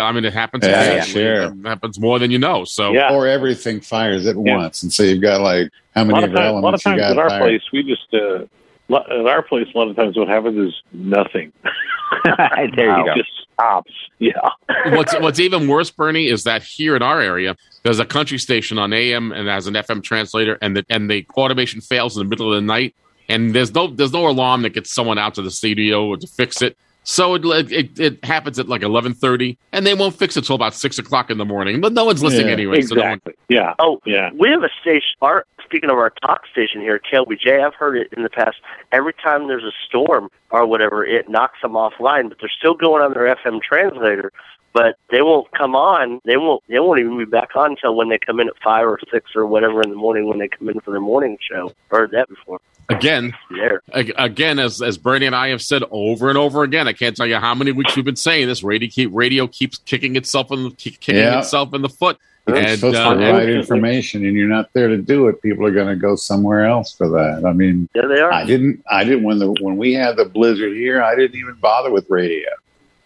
[0.00, 0.64] I mean, it happens.
[0.64, 1.42] Yeah, sure.
[1.44, 2.64] It happens more than you know.
[2.64, 6.34] So, or everything fires at once, and so you've got like how many of elements
[6.34, 6.54] you got.
[6.54, 8.46] A lot of times at our place, we just uh,
[8.90, 9.66] at our place.
[9.74, 11.52] A lot of times, what happens is nothing.
[12.24, 13.14] there you go.
[13.16, 13.92] Just stops.
[14.18, 14.32] Yeah.
[14.86, 18.78] what's what's even worse, Bernie, is that here in our area, there's a country station
[18.78, 22.28] on AM and has an FM translator, and the and the automation fails in the
[22.28, 22.94] middle of the night,
[23.28, 26.62] and there's no there's no alarm that gets someone out to the studio to fix
[26.62, 26.76] it.
[27.04, 30.56] So it it, it happens at like eleven thirty, and they won't fix it till
[30.56, 31.80] about six o'clock in the morning.
[31.80, 32.82] But no one's listening Yeah, anyway.
[32.82, 33.34] So no one, exactly.
[33.48, 33.74] yeah.
[33.78, 34.30] Oh, yeah.
[34.38, 35.16] We have a station.
[35.22, 37.64] Our speaking of our talk station here, KLBJ.
[37.64, 38.56] I've heard it in the past.
[38.92, 42.28] Every time there's a storm or whatever, it knocks them offline.
[42.28, 44.32] But they're still going on their FM translator.
[44.74, 46.20] But they won't come on.
[46.24, 46.62] They won't.
[46.68, 49.30] They won't even be back on until when they come in at five or six
[49.34, 51.72] or whatever in the morning when they come in for their morning show.
[51.90, 52.60] Heard that before.
[52.90, 53.82] again, There.
[53.92, 57.16] ag- again, as as Bernie and I have said over and over again, I can't
[57.16, 58.62] tell you how many weeks we've been saying this.
[58.62, 61.38] Radio keep radio keeps kicking itself in the, kicking Yeah.
[61.40, 62.18] itself in the foot.
[62.48, 65.42] You're And, supposed uh, to and- provide information, and you're not there to do it.
[65.42, 67.44] People are going to go somewhere else for that.
[67.46, 68.32] I mean, There they are.
[68.32, 68.82] I didn't.
[68.90, 71.02] I didn't when the when we had the blizzard here.
[71.02, 72.48] I didn't even bother with radio.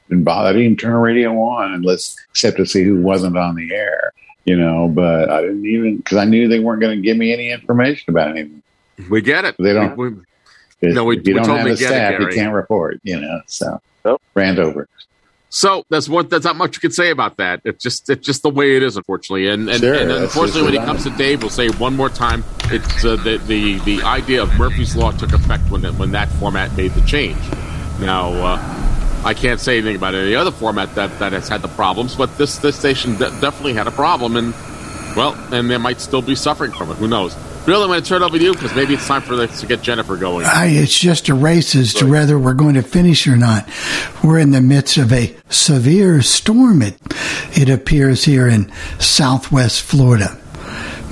[0.09, 0.49] Didn't bother.
[0.51, 4.13] I didn't even turn radio on unless except to see who wasn't on the air.
[4.45, 7.33] You know, but I didn't even because I knew they weren't going to give me
[7.33, 8.63] any information about anything.
[9.11, 9.57] We get it.
[9.59, 9.97] They don't.
[9.97, 10.23] We- we-
[10.83, 12.53] If, No, we- if you we don't totally have the get it, staff, you can't
[12.55, 13.01] report.
[13.05, 13.81] You know, so
[14.35, 14.89] rant over.
[15.55, 17.61] So that's what that's not much you can say about that.
[17.65, 19.49] It's just it's just the way it is, unfortunately.
[19.49, 22.43] And and, Sure, and unfortunately, when it comes to Dave, we'll say one more time.
[22.71, 26.31] It's uh, the the the idea of Murphy's law took effect when that when that
[26.41, 27.39] format made the change.
[28.01, 28.33] Now.
[28.33, 28.89] Uh,
[29.25, 32.37] I can't say anything about any other format that, that has had the problems, but
[32.39, 34.53] this this station de- definitely had a problem, and
[35.15, 36.95] well, and they might still be suffering from it.
[36.95, 37.37] Who knows?
[37.65, 39.47] Bill, I'm going to turn it over to you because maybe it's time for the,
[39.47, 40.45] to get Jennifer going.
[40.47, 43.69] I, it's just a race as to whether we're going to finish or not.
[44.25, 46.83] We're in the midst of a severe storm.
[46.83, 46.97] It
[47.57, 50.37] it appears here in Southwest Florida.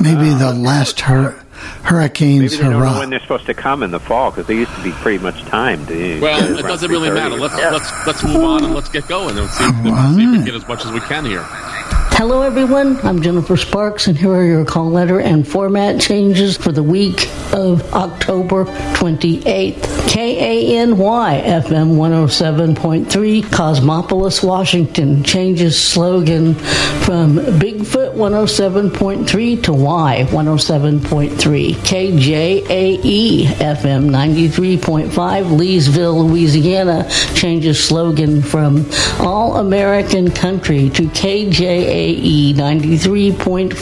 [0.01, 3.91] Maybe the last hur- Maybe hurricanes they don't know when they're supposed to come in
[3.91, 5.91] the fall because they used to be pretty much timed.
[5.91, 7.37] eh, Well, it doesn't really matter.
[7.37, 7.73] Let's something.
[7.73, 10.55] let's let's move on and let's get going and see, see if we can get
[10.55, 11.45] as much as we can here.
[12.21, 12.99] Hello, everyone.
[13.03, 17.31] I'm Jennifer Sparks, and here are your call letter and format changes for the week
[17.53, 20.09] of October 28th.
[20.09, 31.75] KANY FM 107.3, Cosmopolis, Washington, changes slogan from Bigfoot 107.3 to Y 107.3.
[31.75, 38.85] KJAE FM 93.5, Leesville, Louisiana, changes slogan from
[39.21, 43.75] All American Country to KJAE 93.5.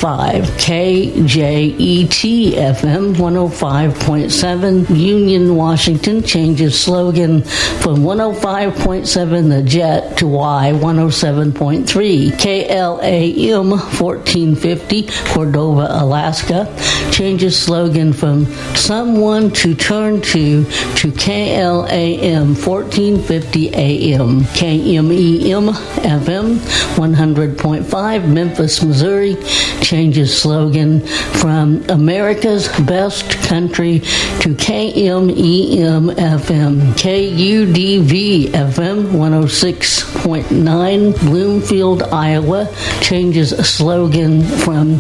[0.59, 3.15] KJET FM
[3.59, 12.39] 105.7, Union, Washington, changes slogan from 105.7 The Jet to Y 107.3.
[12.39, 16.73] KLAM 1450, Cordova, Alaska,
[17.11, 24.43] changes slogan from someone to turn to to KLAM 1450 AM.
[24.55, 25.73] KMEM
[26.05, 26.59] FM
[26.95, 29.37] 100.5 Memphis, Missouri
[29.81, 34.01] changes slogan from America's best country
[34.41, 36.93] to KMEM FM.
[36.93, 42.69] KUDV FM 106.9 Bloomfield, Iowa
[43.01, 44.91] changes slogan from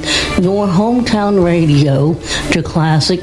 [0.40, 2.14] your hometown radio
[2.52, 3.20] to classic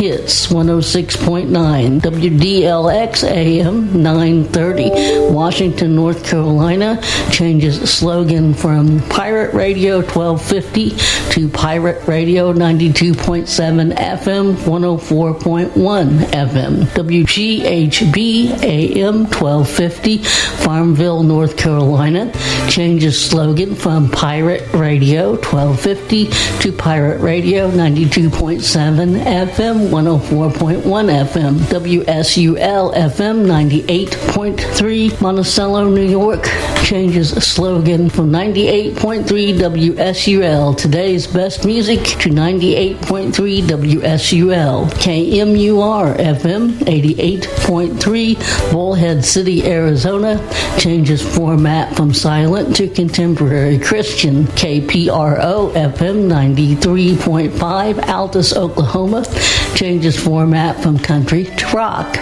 [0.00, 6.98] hits 106.9 WDLX AM 930 Washington North Carolina
[7.30, 10.90] changes slogan from Pirate Radio 1250
[11.32, 15.70] to Pirate Radio 92.7 FM 104.1
[16.30, 20.18] FM WGHB AM 1250
[20.64, 22.32] Farmville North Carolina
[22.68, 26.26] changes slogan from Pirate Radio 1250
[26.62, 36.44] to Pirate Radio 92.7 FM 104.1 FM WSUL FM 98.3 Monticello New York
[36.84, 40.76] changes slogan from 98.3 98.3 WSUL.
[40.76, 44.49] Today's best music to 98.3 WSUL.
[44.50, 50.40] KMUR FM 88.3 Bullhead City, Arizona.
[50.78, 54.44] Changes format from silent to contemporary Christian.
[54.46, 59.24] KPRO FM 93.5 Altus, Oklahoma.
[59.76, 62.18] Changes format from country to rock.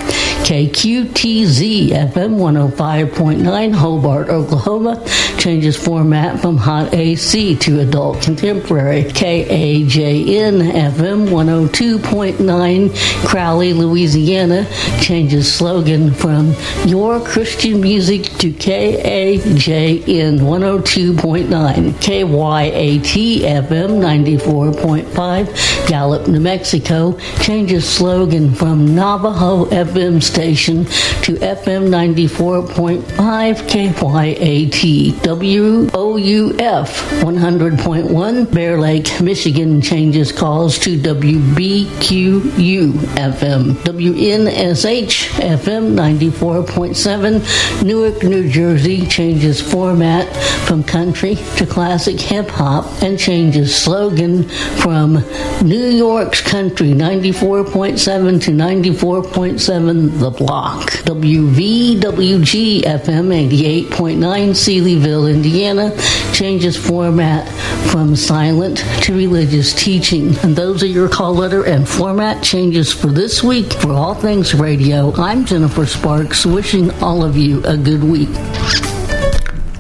[0.49, 5.05] KQTZ FM 105.9 Hobart, Oklahoma.
[5.37, 9.05] Changes format from hot AC to adult contemporary.
[9.05, 11.29] KAJN FM
[12.19, 14.67] 102.9 Crowley, Louisiana.
[15.01, 16.53] Changes slogan from
[16.85, 21.93] Your Christian Music to KAJN 102.9.
[21.93, 27.17] KYAT FM 94.5 Gallup, New Mexico.
[27.41, 30.85] Changes slogan from Navajo FM station
[31.23, 33.03] to FM 94.5
[33.69, 34.89] KYAT.
[35.23, 36.89] WOUF
[37.23, 40.97] 100.1 Bear Lake, Michigan changes calls to
[42.09, 43.73] WBQU FM.
[43.85, 50.35] WNSH FM 94.7 Newark, New Jersey changes format
[50.67, 55.23] from country to classic hip hop and changes slogan from
[55.63, 60.91] New York's country 94.7 to 94.7 The Block.
[61.05, 64.19] WVWG FM 88.9
[64.55, 65.95] Seelyville, Indiana
[66.33, 67.49] changes format
[67.91, 70.37] from silent to religious teaching.
[70.39, 74.55] And those are your call letter and format changes for this week for All Things
[74.55, 75.13] Radio.
[75.15, 78.29] I'm Jennifer Sparks, wishing all of you a good week.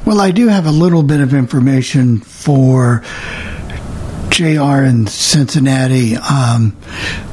[0.04, 3.02] Well, I do have a little bit of information for
[4.30, 6.16] JR in Cincinnati.
[6.16, 6.76] Um,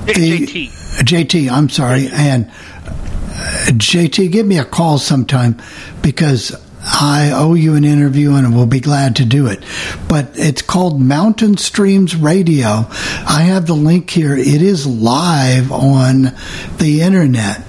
[0.06, 0.70] the, JT.
[1.04, 2.08] JT, I'm sorry.
[2.12, 5.60] And uh, JT, give me a call sometime
[6.02, 6.52] because
[6.86, 9.64] I owe you an interview and we'll be glad to do it.
[10.08, 12.86] But it's called Mountain Streams Radio.
[13.28, 14.36] I have the link here.
[14.36, 16.34] It is live on
[16.78, 17.64] the internet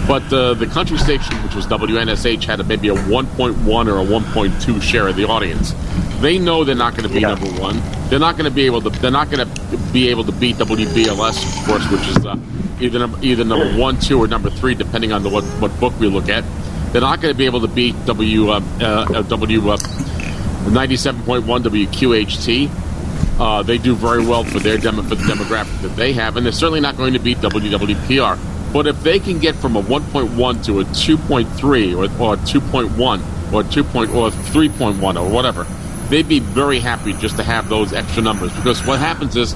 [0.09, 4.03] But uh, the country station, which was WNSH, had a, maybe a 1.1 or a
[4.03, 5.75] 1.2 share of the audience.
[6.19, 7.79] They know they're not going to be number one.
[8.09, 8.89] They're not going to be able to.
[8.89, 12.35] They're not going to be able to beat WBLS, of course, which is uh,
[12.81, 16.07] either either number one, two, or number three, depending on the, what what book we
[16.07, 16.43] look at.
[16.91, 23.39] They're not going to be able to beat W uh, uh, W uh, 97.1 WQHT.
[23.39, 26.43] Uh, they do very well for their demo, for the demographic that they have, and
[26.43, 28.48] they're certainly not going to beat WWPR.
[28.71, 33.53] But if they can get from a 1.1 to a 2.3 or, or a 2.1
[33.53, 33.83] or 2.
[33.83, 35.65] Point, or 3.1 or whatever,
[36.09, 39.55] they'd be very happy just to have those extra numbers because what happens is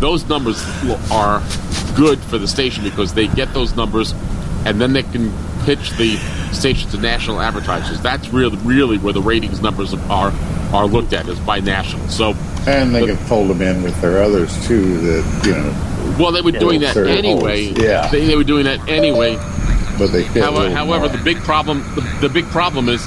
[0.00, 0.62] those numbers
[1.10, 1.42] are
[1.96, 4.12] good for the station because they get those numbers
[4.66, 5.32] and then they can
[5.64, 6.16] pitch the
[6.52, 8.00] station to national advertisers.
[8.00, 10.32] That's really really where the ratings numbers are
[10.72, 12.08] are looked at is by national.
[12.08, 12.34] So
[12.66, 14.98] And they can fold them in with their others too.
[14.98, 15.93] That you know.
[16.18, 17.66] Well, they were doing that anyway.
[17.66, 17.78] holes.
[17.78, 18.08] Yeah.
[18.08, 19.36] they, they were doing that anyway.
[19.98, 23.06] But they However, however the big problem the, the big problem is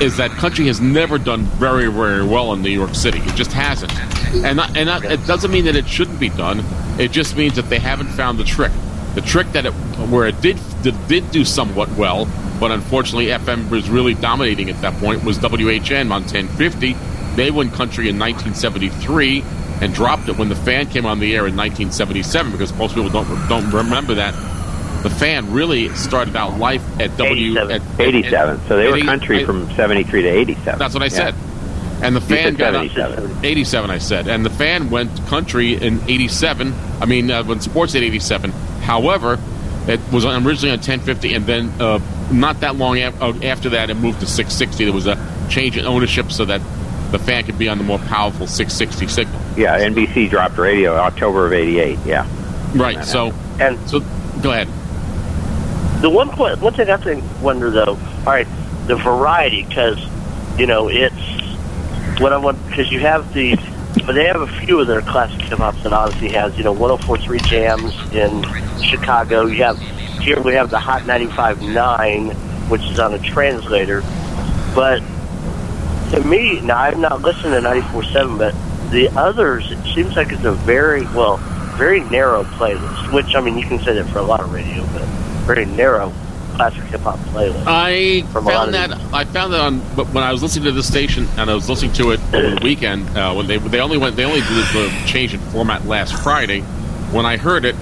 [0.00, 3.18] is that country has never done very very well in New York City.
[3.20, 3.92] It just hasn't,
[4.34, 6.64] and not, and not, it doesn't mean that it shouldn't be done.
[6.98, 8.72] It just means that they haven't found the trick.
[9.14, 9.72] The trick that it
[10.10, 12.26] where it did did, did do somewhat well,
[12.58, 16.96] but unfortunately FM was really dominating at that point was WHN on 1050.
[17.36, 19.44] They won country in 1973
[19.80, 23.10] and dropped it when the fan came on the air in 1977 because most people
[23.10, 24.32] don't don't remember that.
[25.02, 27.70] The fan really started out life at W 87.
[27.70, 28.60] at, at- 87.
[28.68, 30.78] So they were 80 country I- from 73 to 87.
[30.78, 31.10] That's what I Yeah.
[31.10, 31.34] said.
[32.02, 32.86] and the fan got up-
[33.42, 36.74] 87, I said, and the fan went country in 87.
[37.00, 38.52] I mean, uh, when sports did 87.
[38.82, 39.38] However,
[39.86, 41.98] it was originally on 1050, and then uh,
[42.30, 44.84] not that long af- uh, after that, it moved to 660.
[44.84, 45.18] There was a
[45.50, 46.60] change in ownership so that
[47.12, 49.39] the fan could be on the more powerful 660 signal.
[49.56, 51.98] Yeah, NBC dropped radio October of '88.
[52.04, 52.26] Yeah.
[52.74, 52.98] Right.
[52.98, 54.00] Uh, so, and so
[54.42, 54.68] go ahead.
[56.02, 58.46] The one point, one thing I think wonder though, all right,
[58.86, 59.98] the variety because
[60.58, 63.56] you know it's what I want because you have the,
[64.06, 66.56] but they have a few of their classic hip hops that Audacy has.
[66.56, 69.46] You know, 104.3 jams in Chicago.
[69.46, 69.78] You have
[70.20, 72.34] here we have the Hot 95.9,
[72.70, 74.02] which is on a translator,
[74.74, 75.00] but
[76.10, 78.54] to me, now I've not listened to 94.7, but
[78.90, 81.38] the others, it seems like it's a very well,
[81.76, 83.12] very narrow playlist.
[83.12, 85.02] Which I mean, you can say that for a lot of radio, but
[85.46, 86.12] very narrow
[86.54, 87.64] classic hip hop playlist.
[87.66, 89.78] I From a lot found that I found that on
[90.12, 92.60] when I was listening to the station and I was listening to it over the
[92.62, 96.14] weekend uh, when they they only went they only did the change in format last
[96.22, 96.60] Friday.
[97.12, 97.74] When I heard it,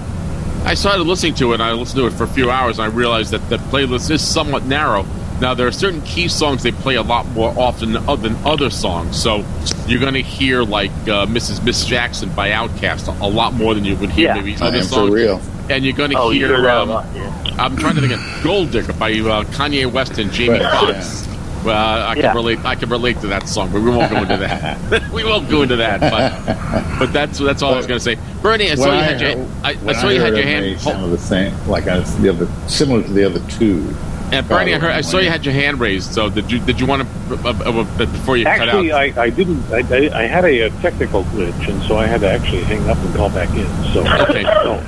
[0.63, 1.55] I started listening to it.
[1.55, 4.11] and I listened to it for a few hours and I realized that the playlist
[4.11, 5.05] is somewhat narrow.
[5.39, 9.21] Now there are certain key songs they play a lot more often than other songs.
[9.21, 9.45] So
[9.87, 11.63] you're going to hear like uh, "Mrs.
[11.63, 14.33] Miss Jackson" by Outkast a, a lot more than you would hear Yeah.
[14.35, 15.11] maybe I other am for songs.
[15.13, 15.41] real.
[15.69, 16.47] And you're going to Oh, hear.
[16.47, 17.31] hear um, lot, yeah.
[17.57, 21.27] I'm trying to think of "Gold Digger" by uh, Kanye West and Jamie Right, Foxx.
[21.63, 22.33] Well, I can Yeah.
[22.33, 22.59] relate.
[22.65, 25.09] I can relate to that song, but we won't go into that.
[25.13, 25.99] we won't go into that.
[26.01, 28.17] But, but that's that's all I was going to say.
[28.41, 29.31] Bernie, I saw When you had your
[29.63, 30.65] I, I when saw you had your hand.
[30.65, 33.93] they sounded the same, like I, the other, similar to the other two.
[34.31, 36.13] And Bernie, I heard I saw you had your hand raised.
[36.13, 39.17] So did you did you want to uh, uh, before you Actually, cut out?
[39.17, 39.63] I, I didn't.
[39.71, 42.97] I, I, I had a, technical glitch, and so I had to actually hang up
[42.97, 43.65] and call back in.
[43.93, 44.43] So, Okay.
[44.63, 44.81] so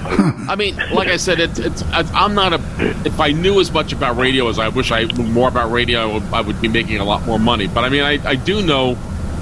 [0.48, 2.62] I mean, like I said, it's, it's I'm not a.
[3.06, 6.00] If I knew as much about radio as I wish I knew more about radio,
[6.02, 7.68] I would, I would be making a lot more money.
[7.68, 8.96] But I mean, I, I do know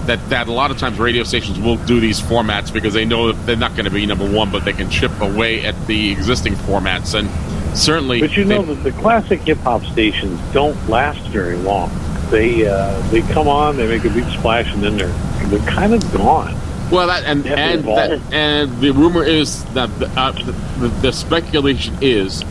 [0.06, 3.32] that that a lot of times radio stations will do these formats because they know
[3.32, 6.12] that they're not going to be number one, but they can chip away at the
[6.12, 7.18] existing formats.
[7.18, 7.30] And
[7.76, 11.92] certainly, But you know that the classic hip hop stations don't last very long.
[12.30, 15.08] They uh, they come on, they make a big splash, and then they're
[15.48, 16.56] they're kind of gone.
[16.92, 20.32] Well, that and They have to and that, and the rumor is that the, uh,
[20.32, 22.44] the, the speculation is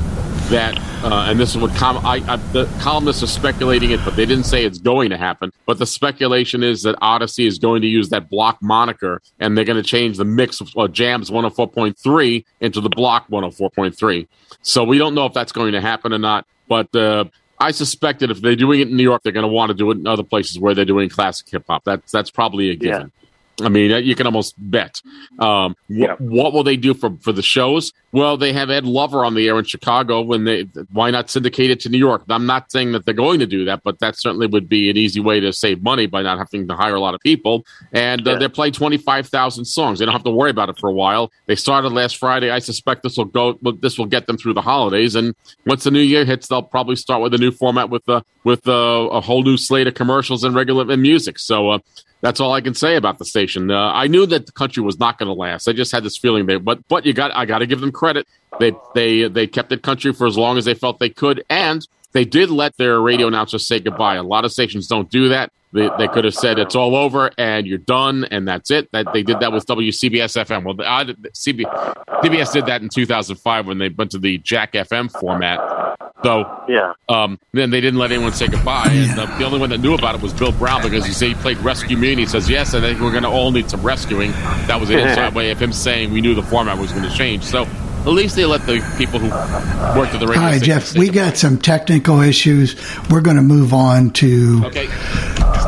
[0.50, 4.16] that, uh, and this is what com- I, I, the columnists are speculating it, but
[4.16, 5.52] they didn't say it's going to happen.
[5.66, 9.64] But the speculation is that Audacy is going to use that block moniker, and they're
[9.64, 14.26] going to change the mix of uh, Jams 104.3 into the block 104.3.
[14.62, 16.94] So we don't know if that's going to happen or not, but.
[16.94, 17.24] Uh,
[17.60, 19.74] I suspect that if they're doing it in New York, they're going to want to
[19.74, 21.82] do it in other places where they're doing classic hip hop.
[21.82, 23.10] That's that's probably a given.
[23.60, 25.02] I mean, you can almost bet.
[25.40, 27.92] Um, wh- What will they do for for the shows?
[28.12, 30.22] Well, they have Ed Lover on the air in Chicago.
[30.22, 32.22] When they, why not syndicate it to New York?
[32.28, 34.96] I'm not saying that they're going to do that, but that certainly would be an
[34.96, 37.66] easy way to save money by not having to hire a lot of people.
[37.92, 39.98] And uh, they play 25,000 songs.
[39.98, 41.30] They don't have to worry about it for a while.
[41.46, 42.50] They started last Friday.
[42.50, 43.58] I suspect this will go.
[43.80, 45.14] This will get them through the holidays.
[45.14, 45.34] And
[45.66, 48.66] once the new year hits, they'll probably start with a new format with uh, with
[48.68, 48.72] uh,
[49.10, 51.38] a whole new slate of commercials and regular and music.
[51.38, 51.70] So.
[51.70, 51.78] Uh,
[52.20, 53.70] that's all I can say about the station.
[53.70, 55.68] Uh, I knew that the country was not going to last.
[55.68, 57.92] I just had this feeling they, but but you got I got to give them
[57.92, 58.26] credit.
[58.58, 61.86] They they they kept it country for as long as they felt they could, and
[62.12, 64.16] they did let their radio announcers say goodbye.
[64.16, 65.52] A lot of stations don't do that.
[65.72, 68.90] They, they could have said it's all over and you're done and that's it.
[68.92, 70.64] That they did that with WCBS FM.
[70.64, 71.62] Well, I, CB,
[72.22, 75.58] CBS did that in 2005 when they went to the Jack FM format.
[76.24, 78.88] So yeah, um, then they didn't let anyone say goodbye.
[78.90, 81.28] And uh, the only one that knew about it was Bill Brown because he said
[81.28, 83.70] he played Rescue Me and he says yes, I think we're going to all need
[83.70, 84.32] some rescuing.
[84.66, 87.14] That was an inside way of him saying we knew the format was going to
[87.14, 87.44] change.
[87.44, 89.28] So at least they let the people who
[89.98, 90.42] worked at the radio.
[90.42, 92.74] All right, station Jeff, we got some technical issues.
[93.10, 94.88] We're going to move on to Okay.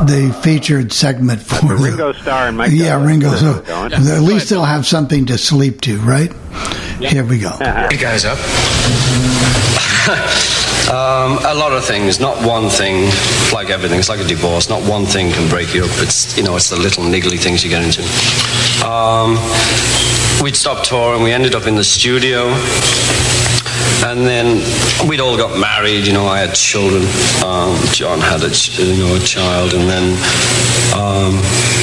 [0.07, 2.71] The featured segment for the, Ringo Starr and Mike.
[2.73, 3.31] Yeah, Ringo.
[3.35, 3.93] So Going.
[3.93, 6.31] at least they'll have something to sleep to, right?
[6.99, 7.51] Here we go.
[7.91, 8.37] Hey guys, up.
[10.91, 13.11] um, a lot of things, not one thing.
[13.53, 14.69] Like everything, it's like a divorce.
[14.69, 15.91] Not one thing can break you up.
[15.95, 18.01] It's you know, it's the little niggly things you get into.
[18.87, 19.37] Um,
[20.43, 21.23] we'd stopped touring.
[21.23, 22.49] We ended up in the studio.
[24.03, 24.57] And then
[25.07, 26.25] we'd all got married, you know.
[26.27, 27.03] I had children.
[27.45, 30.17] Um, John had a, ch- you know, a child, and then
[30.93, 31.35] um,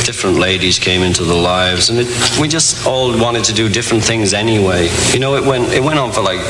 [0.04, 2.08] different ladies came into the lives, and it,
[2.40, 4.88] we just all wanted to do different things anyway.
[5.12, 6.40] You know, it went it went on for like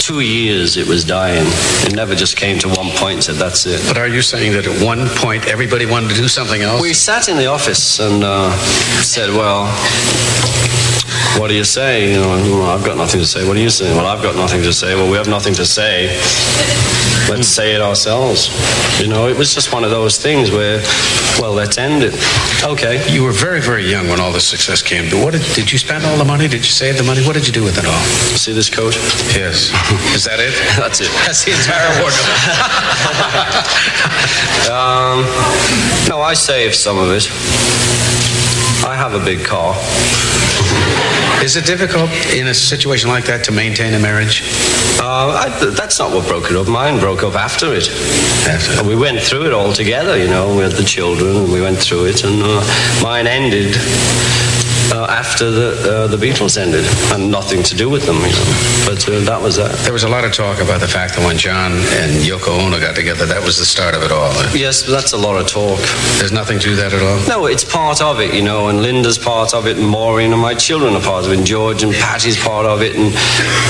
[0.00, 0.76] two years.
[0.76, 1.46] It was dying.
[1.86, 3.80] It never just came to one point and said that's it.
[3.86, 6.82] But are you saying that at one point everybody wanted to do something else?
[6.82, 8.50] We sat in the office and uh,
[9.02, 9.70] said, well.
[11.38, 12.12] What do you say?
[12.12, 13.46] You know, "Well, I've got nothing to say.
[13.46, 13.92] What do you say?
[13.94, 14.94] Well, I've got nothing to say.
[14.94, 16.08] Well, we have nothing to say.
[17.30, 18.50] Let's say it ourselves.
[19.00, 20.82] You know, it was just one of those things where,
[21.40, 22.14] well, let's end it.
[22.64, 23.00] Okay.
[23.10, 25.08] You were very, very young when all the success came.
[25.08, 26.48] But what did, did you spend all the money?
[26.48, 27.22] Did you save the money?
[27.24, 28.02] What did you do with it all?
[28.36, 28.96] See this coat?
[29.34, 29.70] Yes.
[30.14, 30.52] Is that it?
[30.76, 31.10] That's it.
[31.24, 32.28] That's the entire wardrobe.
[34.72, 35.26] Um,
[36.08, 37.28] no, I saved some of it.
[38.86, 39.74] I have a big car.
[41.42, 44.42] Is it difficult in a situation like that to maintain a marriage?
[45.00, 46.68] Uh, I, that's not what broke it up.
[46.68, 47.90] Mine broke up after it.
[48.78, 50.54] And we went through it all together, you know.
[50.54, 52.62] We had the children, and we went through it, and uh,
[53.02, 53.74] mine ended
[55.08, 58.46] after the uh, the Beatles ended, and nothing to do with them, you know.
[58.86, 59.72] But uh, that was that.
[59.84, 62.78] There was a lot of talk about the fact that when John and Yoko Ono
[62.80, 64.32] got together, that was the start of it all.
[64.54, 65.80] Yes, that's a lot of talk.
[66.18, 67.18] There's nothing to that at all.
[67.28, 70.40] No, it's part of it, you know, and Linda's part of it, and Maureen and
[70.40, 73.14] my children are part of it, and George and Pattie's part of it, and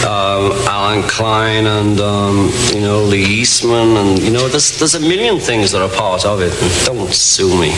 [0.04, 5.00] um, Allen Klein and um, you know Lee Eastman, and you know, there's there's a
[5.00, 6.52] million things that are part of it.
[6.86, 7.70] Don't sue me.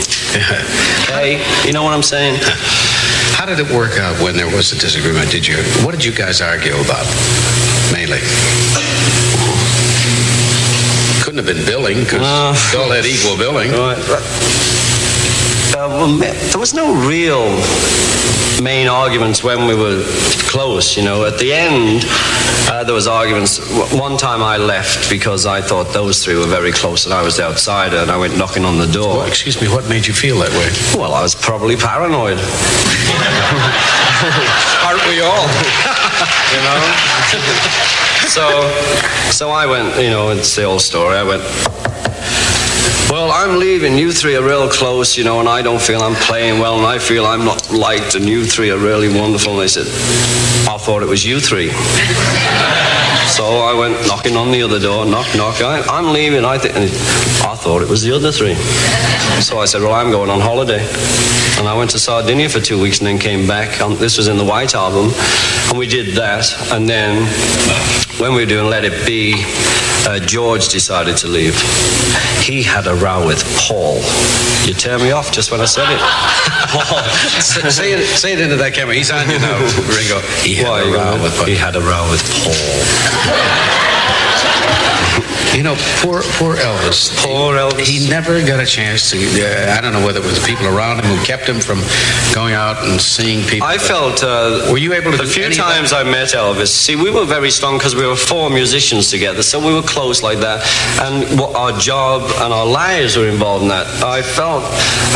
[1.09, 2.40] okay, you know what I'm saying?
[3.35, 5.30] How did it work out when there was a disagreement?
[5.30, 5.57] Did you?
[5.85, 7.05] What did you guys argue about
[7.93, 8.20] mainly?
[11.22, 13.72] Couldn't have been billing because uh, they all had equal billing.
[13.72, 13.99] Right.
[15.75, 17.51] Uh, well, there was no real
[18.62, 20.05] main arguments when we were
[20.47, 20.97] close.
[20.97, 22.05] You know, at the end,
[22.70, 23.59] uh, there was arguments.
[23.93, 27.39] One time I left because I thought those three were very close, and I was
[27.39, 29.16] the outsider, and I went knocking on the door.
[29.18, 30.70] Well, excuse me, what made you feel that way?
[30.97, 32.39] Well, I was probably paranoid.
[34.87, 35.43] Aren't we all?
[36.55, 36.79] you know.
[38.37, 38.47] so,
[39.33, 39.97] so I went.
[40.01, 41.16] You know, it's the old story.
[41.16, 41.43] I went.
[43.11, 43.97] Well, I'm leaving.
[43.97, 46.87] You three are real close, you know, and I don't feel I'm playing well, and
[46.87, 49.53] I feel I'm not liked, and you three are really wonderful.
[49.53, 49.87] And they said,
[50.68, 51.70] I thought it was you three.
[53.35, 55.61] So I went knocking on the other door, knock, knock.
[55.61, 56.45] I, I'm leaving.
[56.45, 56.55] I.
[56.55, 58.55] I thought it was the other three.
[59.41, 60.87] So I said, Well, I'm going on holiday.
[61.59, 63.78] And I went to Sardinia for two weeks and then came back.
[63.99, 65.11] This was in the White Album.
[65.68, 66.47] And we did that.
[66.70, 67.26] And then
[68.19, 69.35] when we were doing Let It Be,
[70.07, 71.55] uh, George decided to leave.
[72.41, 73.97] He had a row with Paul.
[74.67, 75.99] You tear me off just when I said it.
[76.71, 77.03] Paul.
[77.41, 78.95] say, it, say it into that camera.
[78.95, 79.59] He's on you now,
[79.89, 80.21] Ringo.
[80.43, 84.03] He had Why, a row with He had a row with Paul.
[85.55, 87.14] You know, poor poor Elvis.
[87.24, 87.86] Poor Elvis.
[87.86, 89.18] He never got a chance to.
[89.18, 91.80] Uh, I don't know whether it was the people around him who kept him from
[92.34, 93.66] going out and seeing people.
[93.66, 94.24] I felt.
[94.24, 95.16] Uh, were you able to?
[95.16, 98.16] The do few times I met Elvis, see, we were very strong because we were
[98.16, 100.66] four musicians together, so we were close like that,
[101.00, 103.86] and what our job and our lives were involved in that.
[104.02, 104.64] I felt,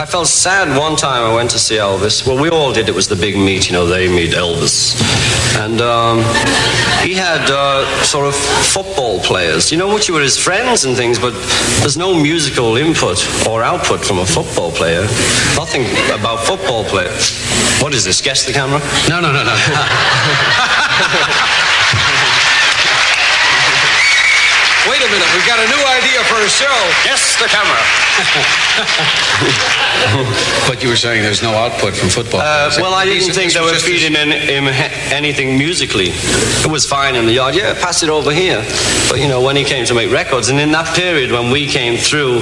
[0.00, 2.26] I felt sad one time I went to see Elvis.
[2.26, 2.88] Well, we all did.
[2.88, 3.86] It was the big meet, you know.
[3.86, 4.94] They meet Elvis,
[5.58, 6.18] and um,
[7.02, 11.18] he had uh, sort of football players, you know, which were his friends and things,
[11.18, 11.32] but
[11.80, 15.02] there's no musical input or output from a football player.
[15.56, 15.84] Nothing
[16.18, 17.36] about football players.
[17.82, 18.20] What is this?
[18.20, 18.80] Guess the camera?
[19.08, 19.56] No, no, no, no.
[25.08, 26.76] a minute, we've got a new idea for a show.
[27.04, 27.80] Yes, the camera.
[30.68, 32.40] but you were saying there's no output from football.
[32.40, 34.66] Uh, well, I didn't think this they was were feeding in, him
[35.12, 36.10] anything musically.
[36.10, 37.54] It was fine in the yard.
[37.54, 38.62] Yeah, pass it over here.
[39.08, 41.66] But you know, when he came to make records, and in that period when we
[41.66, 42.40] came through,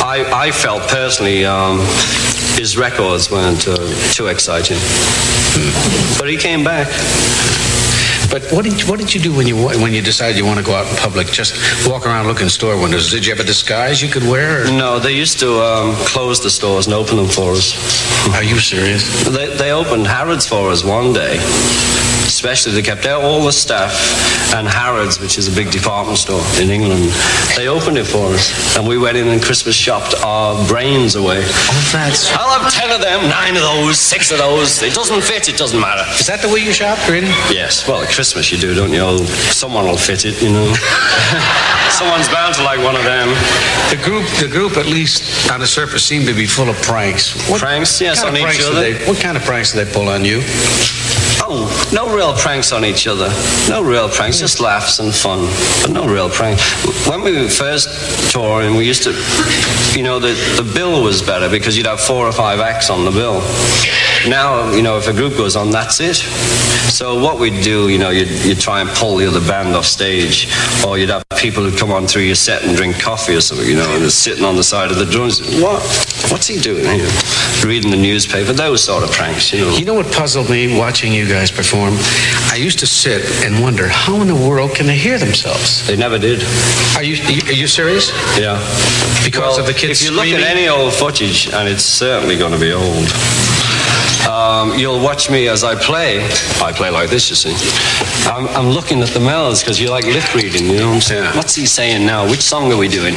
[0.00, 1.78] I, I felt personally um,
[2.56, 3.76] his records weren't uh,
[4.12, 4.78] too exciting.
[6.18, 6.88] But he came back.
[8.30, 10.58] But what did you, what did you do when you when you decided you want
[10.58, 11.28] to go out in public?
[11.28, 13.10] Just walk around looking store windows.
[13.10, 14.62] Did you have a disguise you could wear?
[14.62, 14.64] Or?
[14.70, 17.74] No, they used to um, close the stores and open them for us.
[18.34, 19.24] Are you serious?
[19.24, 21.38] They, they opened Harrods for us one day.
[22.26, 23.94] Especially, they kept out all the staff
[24.54, 27.10] and Harrods, which is a big department store in England.
[27.56, 31.42] They opened it for us, and we went in and Christmas shopped our brains away.
[31.46, 32.30] Oh, that's.
[32.36, 34.82] I'll have ten of them, nine of those, six of those.
[34.82, 35.48] It doesn't fit.
[35.48, 36.04] It doesn't matter.
[36.18, 37.28] Is that the way you shopped, really?
[37.48, 37.86] Yes.
[37.88, 39.24] Well, at Christmas you do, don't you?
[39.50, 40.66] Someone will fit it, you know.
[41.90, 43.28] Someone's bound to like one of them.
[43.88, 47.32] The group, the group, at least on the surface, seemed to be full of pranks.
[47.48, 48.00] What Pranks?
[48.00, 48.80] Yes, kind on of each pranks other.
[48.80, 50.42] They, what kind of pranks do they pull on you?
[51.92, 53.28] No real pranks on each other.
[53.68, 55.48] No real pranks, just laughs and fun,
[55.82, 56.60] but no real prank.
[57.06, 57.88] When we first
[58.36, 59.12] and we used to,
[59.96, 63.04] you know, the, the bill was better because you'd have four or five acts on
[63.04, 63.40] the bill.
[64.28, 66.16] Now, you know, if a group goes on, that's it.
[66.16, 69.84] So what we'd do, you know, you'd, you'd try and pull the other band off
[69.84, 70.48] stage,
[70.84, 73.66] or you'd have people who'd come on through your set and drink coffee or something,
[73.68, 75.40] you know, and they're sitting on the side of the drums.
[75.60, 75.80] What?
[76.30, 77.08] What's he doing here?
[77.64, 79.76] Reading the newspaper, those sort of pranks, you know.
[79.76, 81.94] You know what puzzled me watching you guys perform?
[82.50, 85.86] I used to sit and wonder how in the world can they hear themselves?
[85.86, 86.42] They never did.
[86.96, 87.16] Are you
[87.46, 88.10] are you serious?
[88.38, 88.58] Yeah.
[89.24, 90.44] Because Well, of the kids If you look screaming?
[90.44, 93.06] at any old footage, and it's certainly going to be old,
[94.46, 96.22] um, you'll watch me as I play.
[96.62, 97.54] I play like this, you see.
[98.30, 101.00] I'm, I'm looking at the mouths because you like lip reading, you know what I'm
[101.00, 101.36] saying?
[101.36, 102.28] What's he saying now?
[102.30, 103.14] Which song are we doing?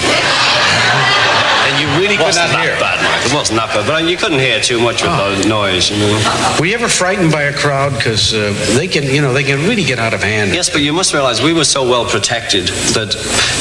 [1.70, 2.74] And you really could wasn't not that hear.
[2.82, 3.30] bad, Mike.
[3.30, 6.58] It wasn't that bad, but you couldn't hear too much with the noise, you know.
[6.60, 9.60] Were you ever frightened by a crowd because uh, they can, you know, they can
[9.70, 10.52] really get out of hand?
[10.52, 13.14] Yes, but you must realize we were so well protected that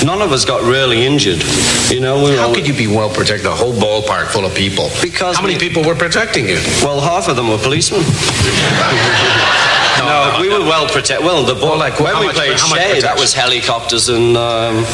[0.06, 1.44] none of us got really injured.
[1.92, 3.44] You know, we were How could you be well protected?
[3.44, 4.88] A whole ballpark full of people.
[5.02, 6.56] Because how many people were protecting you?
[6.80, 8.00] Well, half of them were policemen.
[10.00, 11.26] no, we were well protected.
[11.26, 14.84] Well, the ball, like, when we much- played much that was helicopters and um,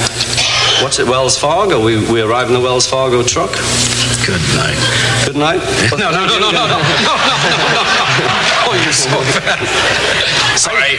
[0.83, 1.83] what's it, Wells Fargo.
[1.85, 3.51] We, we arrived in the Wells Fargo truck.
[4.27, 4.79] Good night.
[5.27, 5.61] Good night.
[5.95, 6.77] No, no, no, no, no, no, no, no, no,
[7.75, 7.85] no.
[8.67, 9.11] Oh, you're so
[9.41, 9.59] bad.
[10.59, 10.99] Sorry.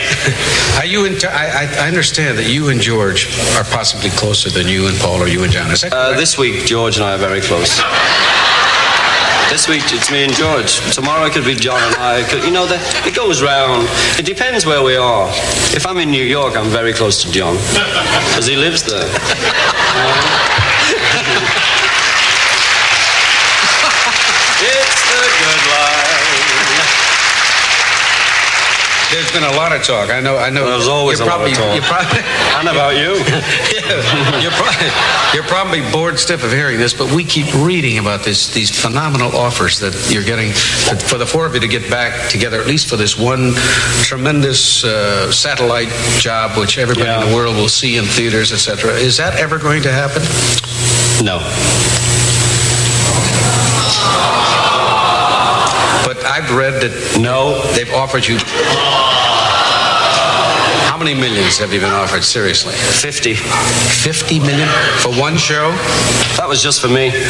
[0.78, 1.14] Are you in?
[1.26, 5.22] I, I I understand that you and George are possibly closer than you and Paul
[5.22, 5.72] or you and John.
[5.72, 7.82] Is that Uh, this week, George and I are very close.
[9.56, 10.82] This week it's me and George.
[10.94, 12.20] Tomorrow it could be John and I.
[12.44, 12.76] You know, the,
[13.08, 13.88] it goes round.
[14.20, 15.30] It depends where we are.
[15.72, 19.16] If I'm in New York, I'm very close to John because he lives there the
[25.40, 26.36] good life.
[29.08, 30.10] There's been a lot of talk.
[30.10, 30.38] I know.
[30.38, 30.66] I know.
[30.66, 31.76] There's always you're a lot of probably, talk.
[31.76, 32.24] You're probably,
[32.56, 33.20] And about you.
[33.76, 34.90] yeah, you're, probably,
[35.36, 39.36] you're probably bored stiff of hearing this, but we keep reading about this, these phenomenal
[39.36, 42.68] offers that you're getting for- for the four of you to get back together, at
[42.68, 43.54] least for this one
[44.04, 48.94] tremendous uh, satellite job, which everybody in the world will see in theaters, etc.
[48.94, 50.22] Is that ever going to happen?
[51.26, 51.40] No.
[56.06, 58.38] But I've read that no, they've offered you.
[60.96, 62.24] How many millions have you been offered?
[62.24, 63.36] Seriously, 50.
[63.36, 64.70] 50 million
[65.02, 65.72] for one show?
[66.40, 67.12] That was just for me.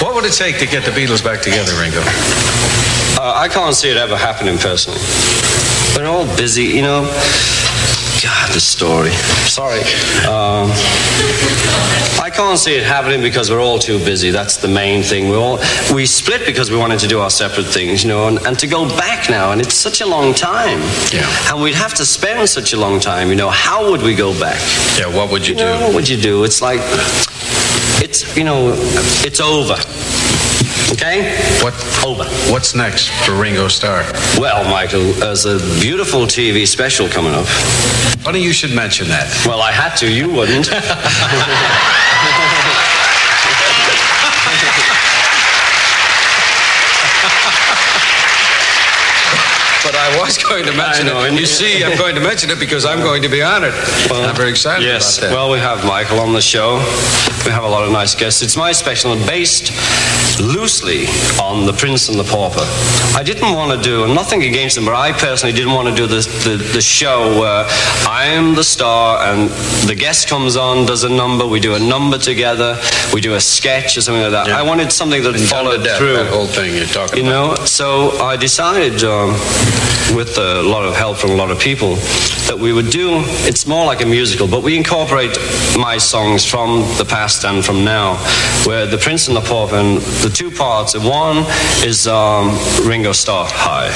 [0.00, 2.02] What would it take to get the Beatles back together, Ringo?
[3.18, 5.00] Uh, I can't see it ever happening personally.
[5.96, 7.02] We're all busy, you know.
[8.22, 9.10] God, the story.
[9.50, 9.80] Sorry.
[10.30, 10.70] Um,
[12.34, 14.30] can't see it happening because we're all too busy.
[14.30, 15.28] That's the main thing.
[15.28, 15.58] We all
[15.94, 18.66] we split because we wanted to do our separate things, you know, and, and to
[18.66, 20.78] go back now, and it's such a long time.
[21.12, 21.26] Yeah.
[21.52, 23.50] And we'd have to spend such a long time, you know.
[23.50, 24.60] How would we go back?
[24.98, 25.84] Yeah, what would you You know, do?
[25.84, 26.44] what would you do?
[26.44, 26.80] It's like
[28.02, 28.72] it's you know,
[29.24, 29.76] it's over.
[30.92, 31.32] Okay?
[31.62, 31.74] What
[32.06, 32.24] over?
[32.52, 34.04] What's next for Ringo Starr?
[34.38, 37.46] Well, Michael, there's a beautiful TV special coming up.
[38.22, 39.26] Funny you should mention that.
[39.46, 40.12] Well, I had to.
[40.12, 40.68] You wouldn't.
[50.24, 51.30] was going to mention know, it.
[51.30, 53.74] and- You see, I'm going to mention it because I'm going to be honored.
[54.10, 55.18] I'm very excited yes.
[55.18, 55.34] about that.
[55.34, 56.76] Well, we have Michael on the show.
[57.44, 58.42] We have a lot of nice guests.
[58.42, 59.72] It's my special and based
[60.40, 61.06] loosely
[61.40, 62.64] on The Prince and the Pauper.
[63.16, 65.94] I didn't want to do, and nothing against them, but I personally didn't want to
[65.94, 67.66] do the, the, the show where
[68.06, 69.50] I'm the star and
[69.88, 72.80] the guest comes on, does a number, we do a number together,
[73.12, 74.48] we do a sketch or something like that.
[74.48, 76.14] I wanted something that And followed death, through.
[76.14, 77.58] that whole thing you're talking You about.
[77.58, 79.30] know, so I decided, um,
[80.16, 81.94] with a lot of help from a lot of people,
[82.48, 83.22] that we would do.
[83.48, 85.38] It's more like a musical, but we incorporate
[85.78, 88.16] my songs from the past and from now.
[88.66, 90.96] Where the Prince and the Pauper, and the two parts.
[90.96, 91.44] One
[91.84, 93.46] is um, Ringo Starr.
[93.50, 93.88] Hi.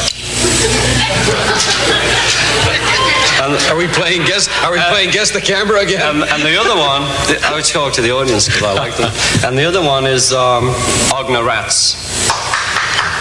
[3.43, 4.49] And, Are we playing guess?
[4.65, 6.01] Are we playing guess the camera again?
[6.01, 7.03] and, and the other one,
[7.45, 9.13] I would talk to the audience because I like them.
[9.45, 10.71] And the other one is um,
[11.13, 11.95] Ogna Rats.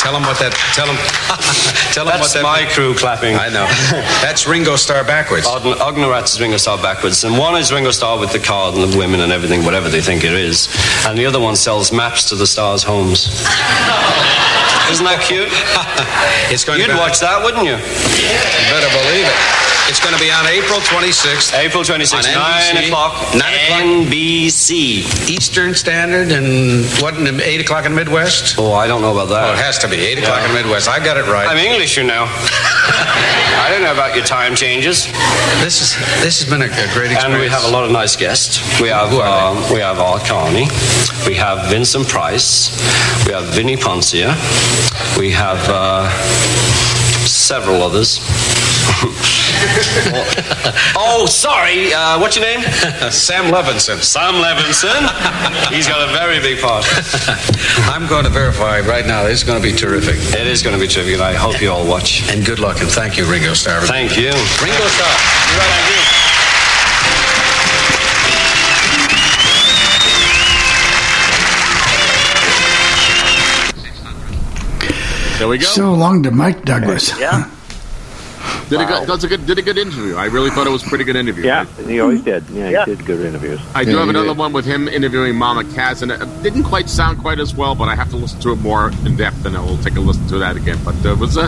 [0.05, 0.53] Tell them what that.
[0.77, 1.01] Tell them.
[1.97, 2.43] tell them what That's that.
[2.45, 3.41] my crew clapping.
[3.41, 3.65] I know.
[4.21, 5.47] That's Ringo Starr backwards.
[5.47, 8.85] Ogn- Ognaratz is Ringo Starr backwards, and one is Ringo Starr with the card and
[8.85, 10.69] the women and everything, whatever they think it is,
[11.07, 13.25] and the other one sells maps to the stars' homes.
[14.93, 15.49] Isn't that cute?
[16.53, 17.73] It's going You'd watch that, wouldn't you?
[17.73, 18.37] You
[18.69, 19.37] better believe it.
[19.87, 21.53] It's going to be on April 26th.
[21.53, 23.81] April 26th, On 9 o'clock, 9 o'clock.
[24.09, 25.29] NBC.
[25.29, 27.13] Eastern Standard and what?
[27.15, 28.55] in Eight o'clock in the Midwest.
[28.57, 29.49] Oh, I don't know about that.
[29.49, 29.97] Oh, it has to be.
[29.97, 30.05] be.
[30.05, 30.89] 8 o'clock in the Midwest.
[30.89, 31.47] I got it right.
[31.47, 32.25] I'm English, you know.
[33.65, 35.05] I don't know about your time changes.
[35.61, 37.23] This is this has been a, a great experience.
[37.25, 38.59] And we have a lot of nice guests.
[38.81, 40.67] We have um, we have Art Carney,
[41.27, 42.69] we have Vincent Price,
[43.25, 44.33] we have Vinnie Poncia,
[45.17, 46.09] we have uh,
[47.25, 48.19] several others.
[50.97, 51.93] oh, sorry.
[51.93, 52.61] Uh, what's your name?
[53.11, 54.01] Sam Levenson.
[54.01, 55.69] Sam Levenson.
[55.73, 56.85] He's got a very big part.
[57.89, 59.23] I'm going to verify right now.
[59.23, 60.15] This is going to be terrific.
[60.39, 62.29] It is going to be terrific, and I hope you all watch.
[62.29, 63.81] And good luck, and thank you, Ringo Starr.
[63.81, 64.31] Thank you.
[64.61, 65.15] Ringo Starr.
[65.57, 66.01] Thank you.
[75.37, 75.65] There we go.
[75.65, 77.19] So long to Mike Douglas.
[77.19, 77.49] Yeah.
[78.69, 80.15] Did a good, that's a good, did a good interview.
[80.15, 81.45] I really thought it was a pretty good interview.
[81.45, 82.43] Yeah, he always did.
[82.49, 82.85] Yeah, Yeah.
[82.85, 83.59] he did good interviews.
[83.75, 84.37] I do Yeah, have another did.
[84.37, 87.89] one with him interviewing Mama Cass, and it didn't quite sound quite as well, but
[87.89, 90.39] I have to listen to it more in depth, and I'll take a listen to
[90.39, 90.79] that again.
[90.83, 91.47] But uh, it was uh,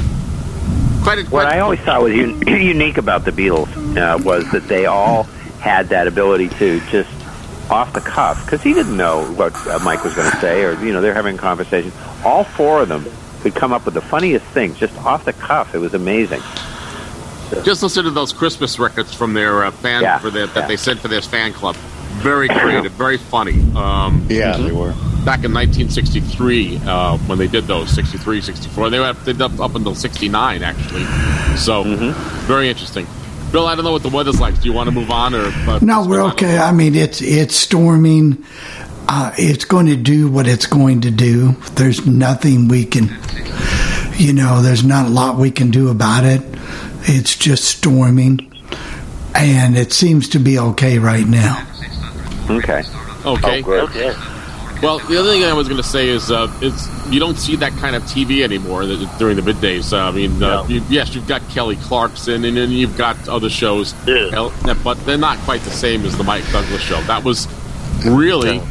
[1.01, 4.49] quite a What quite, I always thought was un- unique about the Beatles uh, was
[4.51, 5.24] that they all
[5.59, 7.09] had that ability to just
[7.72, 10.74] off the cuff, because he didn't know what uh, Mike was going to say, or
[10.86, 11.91] you know they're having a conversation.
[12.24, 13.05] All four of them
[13.41, 15.74] could come up with the funniest things just off the cuff.
[15.74, 16.41] It was amazing.
[17.63, 20.67] Just listen to those Christmas records from their uh, fan Yeah, for their, that yeah.
[20.67, 21.75] they sent for their fan club.
[22.21, 23.61] Very creative, very funny.
[23.75, 24.93] Um, Yeah, they were.
[25.23, 29.59] back in 1963 uh, when they did those 63 64 they were they did up,
[29.59, 31.03] up until 69 actually
[31.57, 31.83] so
[32.47, 33.05] very interesting
[33.51, 35.45] bill i don't know what the weather's like do you want to move on or
[35.67, 36.57] uh, No, we're okay.
[36.57, 38.43] I mean, it's it's storming.
[39.09, 41.51] Uh, it's going to do what it's going to do.
[41.75, 43.09] There's nothing we can,
[44.17, 46.41] you know, there's not a lot we can do about it.
[47.10, 48.51] It's just storming,
[49.34, 51.66] and it seems to be okay right now.
[52.49, 52.84] Okay.
[53.26, 54.14] okay Okay.
[54.82, 57.55] well the other thing i was going to say is uh, it's you don't see
[57.58, 58.84] that kind of tv anymore
[59.18, 62.70] during the middays So, i mean uh, you, yes you've got kelly clarkson and then
[62.70, 64.49] you've got other shows Yeah.
[64.84, 67.47] But they're not quite the same as the mike douglas show that was
[68.05, 68.62] really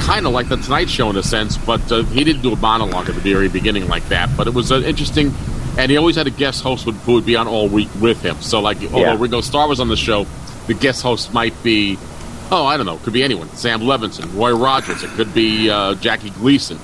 [0.00, 2.56] kind of like the Tonight Show in a sense, but uh, he didn't do a
[2.56, 4.28] monologue at the very beginning like that.
[4.36, 5.32] But it was an interesting,
[5.80, 8.22] and he always had a guest host who who would be on all week with
[8.22, 8.36] him.
[8.40, 9.16] So, like, although Yeah.
[9.18, 10.26] Ringo Starr was on the show,
[10.66, 11.98] the guest host might be,
[12.50, 15.94] oh, I don't know, could be anyone, Sam Levenson, Roy Rogers, it could be uh,
[15.94, 16.76] Jackie Gleason,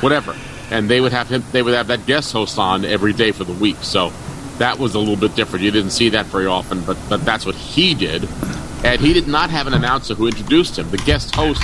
[0.00, 0.36] whatever.
[0.70, 3.44] And they would have him, they would have that guest host on every day for
[3.44, 3.76] the week.
[3.82, 4.12] So
[4.58, 5.64] that was a little bit different.
[5.64, 8.28] You didn't see that very often, but but that's what he did.
[8.84, 10.90] And he did not have an announcer who introduced him.
[10.90, 11.62] The guest host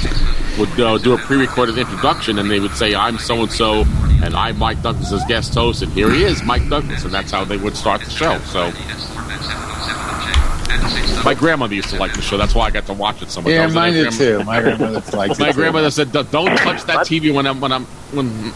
[0.56, 3.84] would uh, do a pre-recorded introduction, and they would say, "I'm so and so,
[4.22, 7.44] and I'm Mike Douglas's guest host, and here he is, Mike Douglas," and that's how
[7.44, 8.38] they would start the show.
[8.40, 8.70] So,
[11.24, 12.36] my grandmother used to like the show.
[12.36, 13.50] That's why I got to watch it so much.
[13.52, 14.44] Yeah, mine did too.
[14.44, 15.42] My grandmother likes it.
[15.42, 18.52] My grandmother said, "Don't don't touch that TV when I'm when I'm when."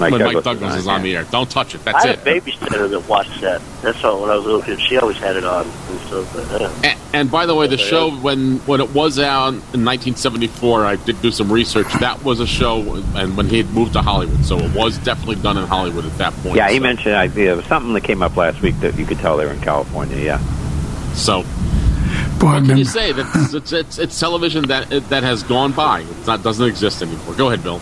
[0.00, 1.80] Mike when Douglas Mike is Douglas on, is on the air, don't touch it.
[1.86, 2.26] I That's had it.
[2.26, 3.62] a babysitter that watched that.
[3.82, 4.22] That's all.
[4.22, 6.32] When I was a little kid, she always had it on and stuff.
[6.34, 9.84] But, uh, And, and by the way, the show when when it was out in
[9.84, 11.86] 1974, I did do some research.
[12.00, 12.80] That was a show,
[13.14, 16.16] and when he had moved to Hollywood, so it was definitely done in Hollywood at
[16.18, 16.56] that point.
[16.56, 19.18] Yeah, he so, mentioned I, yeah, something that came up last week that you could
[19.18, 20.16] tell they were in California.
[20.18, 20.38] Yeah.
[21.14, 21.42] So,
[22.40, 23.12] what can you say?
[23.12, 26.00] That it's, it's it's television that that has gone by.
[26.00, 27.34] It's not doesn't exist anymore.
[27.34, 27.80] Go ahead, Bill.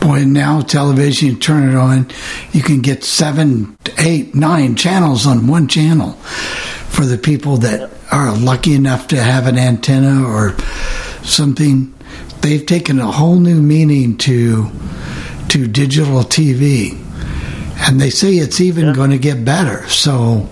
[0.00, 2.08] Boy, now television, you turn it on,
[2.52, 6.12] you can get seven, eight, nine channels on one channel.
[6.12, 10.56] For the people that are lucky enough to have an antenna or
[11.22, 11.94] something,
[12.40, 14.70] they've taken a whole new meaning to
[15.50, 16.92] to digital TV,
[17.88, 19.88] and they say it's even going to get better.
[19.88, 20.48] So,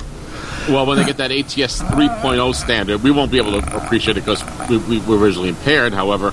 [0.68, 4.16] Well, when they uh, get that ATS 3.0 standard, we won't be able to appreciate
[4.16, 5.92] it because we, we were visually impaired.
[5.92, 6.32] However,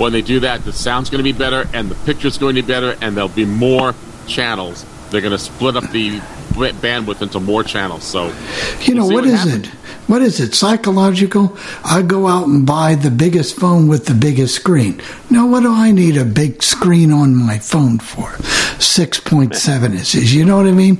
[0.00, 2.62] when they do that, the sound's going to be better and the picture's going to
[2.62, 3.94] be better, and there'll be more
[4.26, 4.84] channels.
[5.10, 6.18] They're going to split up the
[6.50, 8.04] bandwidth into more channels.
[8.04, 8.32] So,
[8.80, 9.68] you know, we'll what is happens.
[9.68, 9.74] it?
[10.06, 10.54] What is it?
[10.54, 11.56] Psychological?
[11.84, 15.00] I go out and buy the biggest phone with the biggest screen.
[15.30, 18.30] Now, what do I need a big screen on my phone for?
[18.78, 20.34] 6.7 inches.
[20.34, 20.96] You know what I mean?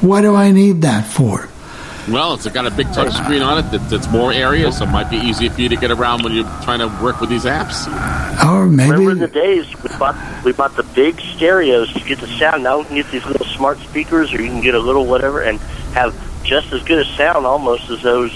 [0.00, 1.48] What do I need that for?
[2.08, 4.90] Well, it's got a big touch screen on it that, that's more area, so it
[4.90, 7.44] might be easier for you to get around when you're trying to work with these
[7.44, 7.86] apps.
[8.44, 8.90] Or maybe.
[8.90, 12.62] remember in the days we bought we bought the big stereos to get the sound.
[12.62, 15.42] Now you can get these little smart speakers, or you can get a little whatever,
[15.42, 15.58] and
[15.94, 18.32] have just as good a sound almost as those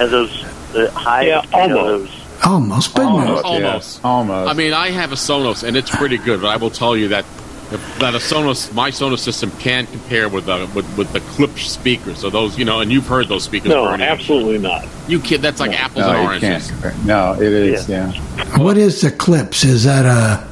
[0.00, 0.44] as those
[0.74, 1.26] uh, high.
[1.28, 2.12] Yeah, almost.
[2.12, 2.98] those Almost.
[2.98, 4.00] Almost, Almost.
[4.02, 4.08] yeah.
[4.08, 4.50] Almost.
[4.50, 7.08] I mean, I have a Sonos, and it's pretty good, but I will tell you
[7.08, 7.24] that
[7.70, 12.18] that a Sonos, my Sonos system can't compare with the with, with the Klipsch speakers.
[12.18, 13.70] So those, you know, and you've heard those speakers.
[13.70, 14.04] No, Bernie.
[14.04, 14.86] absolutely not.
[15.08, 16.70] You kid, that's like apples no, and oranges.
[16.70, 17.04] can't.
[17.04, 17.88] No, it is.
[17.88, 18.12] Yeah.
[18.58, 19.64] What is the Klipsch?
[19.64, 20.46] Is that a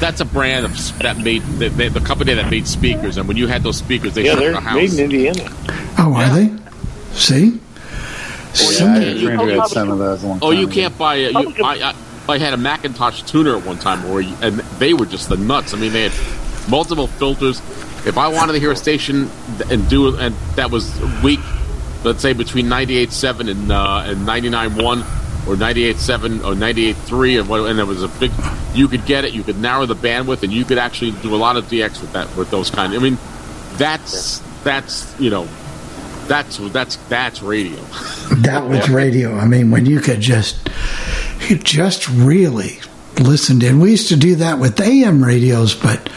[0.00, 3.36] that's a brand of, that made the, the, the company that made speakers, and when
[3.36, 4.76] you had those speakers, they yeah, shipped they're the house.
[4.76, 5.50] made in Indiana.
[5.98, 6.56] Oh, are they?
[7.12, 7.60] See?
[8.78, 10.24] Yeah, I had a had some of those.
[10.42, 11.32] Oh, you time can't buy it.
[11.32, 11.92] You, I,
[12.28, 15.28] I, I had a McIntosh tuner at one time, where you, and they were just
[15.28, 15.74] the nuts.
[15.74, 16.12] I mean, they had
[16.68, 17.60] multiple filters.
[18.06, 19.30] If I wanted to hear a station
[19.70, 21.40] and do and that was weak,
[22.04, 27.78] let's say between 98.7 and uh, and 99.1 or 98.7 or 98.3 and, what, and
[27.78, 28.30] there was a big,
[28.74, 29.32] you could get it.
[29.32, 32.12] You could narrow the bandwidth, and you could actually do a lot of DX with
[32.12, 32.92] that with those kind.
[32.94, 33.18] I mean,
[33.76, 35.48] that's that's you know,
[36.26, 37.80] that's that's that's radio.
[38.42, 39.36] That was radio.
[39.36, 40.68] I mean, when you could just,
[41.48, 42.80] you just really
[43.20, 43.80] listened in.
[43.80, 46.08] We used to do that with AM radios, but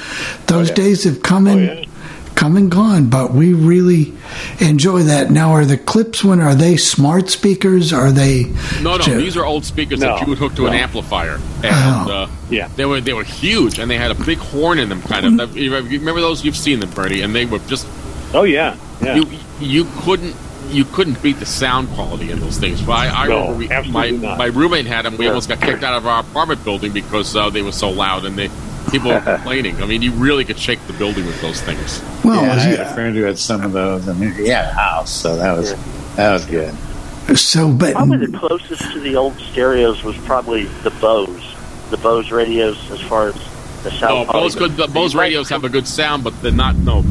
[0.47, 1.87] those days have come and
[2.35, 3.09] come and gone.
[3.09, 4.13] But we really
[4.59, 5.29] enjoy that.
[5.31, 7.91] Now, are the Klipsch when are they smart speakers?
[7.93, 8.43] Are they?
[8.81, 11.35] No, no, ju- these are old speakers No, that you would hook to an amplifier,
[11.63, 11.65] and
[12.09, 12.11] Oh.
[12.11, 15.01] uh, yeah, they were they were huge, and they had a big horn in them,
[15.01, 15.57] kind of.
[15.57, 16.43] You remember those?
[16.45, 17.87] You've seen them, Bernie, and they were just.
[18.33, 19.15] Oh yeah, yeah.
[19.15, 19.25] You
[19.59, 20.35] you couldn't
[20.69, 22.81] you couldn't beat the sound quality in those things.
[22.81, 24.37] But I, I No, remember we, my not.
[24.37, 25.17] my roommate had them.
[25.17, 28.25] We almost got kicked out of our apartment building because uh, they were so loud,
[28.25, 28.49] and they
[28.91, 29.81] people were complaining.
[29.81, 32.01] I mean, you really could shake the building with those things.
[32.23, 34.73] Well, yeah, I had a friend who had some of those, and he had a
[34.73, 35.73] house, so that was
[36.15, 36.73] that was good.
[37.37, 41.55] So, but Probably the closest to the old stereos was probably the Bose,
[41.89, 43.35] the Bose radios as far as
[43.83, 44.31] the sound No, quality.
[44.31, 46.75] Bose, good, the Bose radios have a good sound, but they're not.
[46.77, 47.03] No,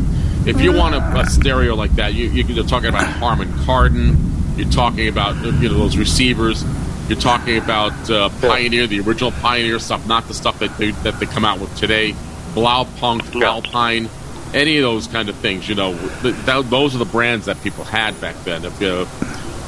[0.50, 4.16] if you want a, a stereo like that, you, you're talking about Harman Kardon.
[4.56, 6.64] You're talking about you know those receivers.
[7.08, 11.18] You're talking about uh, Pioneer, the original Pioneer stuff, not the stuff that they that
[11.20, 12.14] they come out with today.
[12.54, 14.08] Blaupunkt, Alpine,
[14.52, 15.68] any of those kind of things.
[15.68, 18.64] You know, th- that, those are the brands that people had back then.
[18.64, 19.06] If you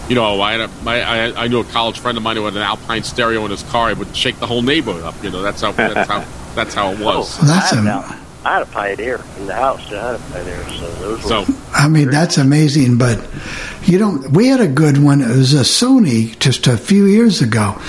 [0.08, 2.44] you know, I, had a, I, I I knew a college friend of mine who
[2.44, 3.92] had an Alpine stereo in his car.
[3.92, 5.14] It would shake the whole neighborhood up.
[5.22, 6.24] You know, that's how that's how
[6.54, 7.38] that's how it was.
[7.40, 9.80] Oh, I, had an Al- I had a Pioneer in the house.
[9.92, 11.46] I had a Pioneer, so those So, were.
[11.74, 13.24] I mean, that's amazing, but
[13.84, 14.30] you don't.
[14.30, 15.20] We had a good one.
[15.20, 17.80] It was a Sony just a few years ago,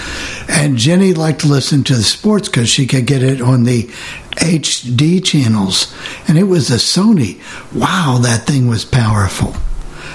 [0.48, 3.84] and Jenny liked to listen to the sports because she could get it on the
[4.38, 5.94] HD channels,
[6.28, 7.40] and it was a Sony.
[7.74, 9.56] Wow, that thing was powerful.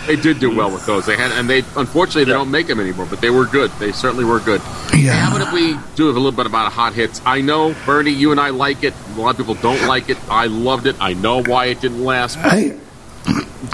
[0.09, 1.05] They did do well with those.
[1.05, 3.71] They had, and they unfortunately they don't make them anymore, but they were good.
[3.73, 4.63] They certainly were good.
[4.97, 5.13] Yeah.
[5.13, 7.21] How about if we do a little bit about hot hits?
[7.27, 8.95] I know Bernie, you and I like it.
[9.15, 10.17] A lot of people don't like it.
[10.31, 10.97] I loved it.
[10.99, 12.37] I know why it didn't last.
[12.37, 12.79] but I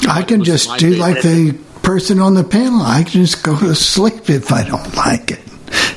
[0.09, 2.83] I can just do like the person on the panel.
[2.83, 5.41] I can just go to sleep if I don't like it.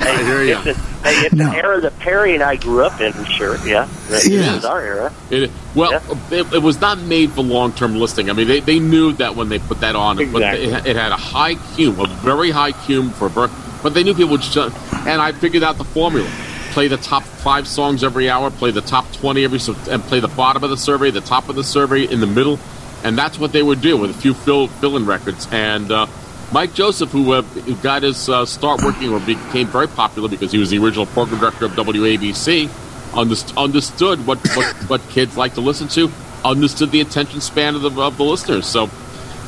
[0.02, 0.56] I hear you.
[0.58, 0.74] It's, the,
[1.10, 1.50] hey, it's No.
[1.52, 3.88] the era that Perry and I grew up in, sure, yeah.
[4.08, 4.56] This Yeah.
[4.58, 5.14] is our era.
[5.30, 6.02] It, well,
[6.32, 8.30] it, it was not made for long-term listing.
[8.30, 10.92] I mean, they, they knew that when they put that on, it, but Exactly.
[10.92, 13.52] it, it had a high cume, a very high cume for Ber-
[13.84, 14.76] But they knew people would just,
[15.08, 16.28] and I figured out the formula:
[16.72, 19.60] play the top five songs every hour, play the top twenty every,
[19.92, 22.60] and play the bottom of the survey, the top of the survey, in the middle,
[23.04, 25.48] and that's what they would do with a few fill fill-in records.
[25.52, 26.08] And uh,
[26.52, 30.52] Mike Joseph, who, uh, who got his uh, start working or became very popular because
[30.52, 32.68] he was the original program director of WABC,
[33.12, 36.10] underst- understood what, what, what kids like to listen to,
[36.46, 38.66] understood the attention span of the, of the listeners.
[38.66, 38.90] So,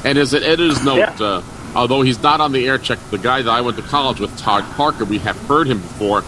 [0.04, 1.42] and as an editor's note, uh,
[1.74, 4.38] although he's not on the air check, the guy that I went to college with,
[4.38, 6.24] Todd Parker, we have heard him before.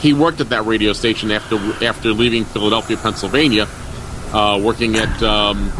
[0.00, 3.66] He worked at that radio station after after leaving Philadelphia, Pennsylvania,
[4.32, 5.72] uh, working at um,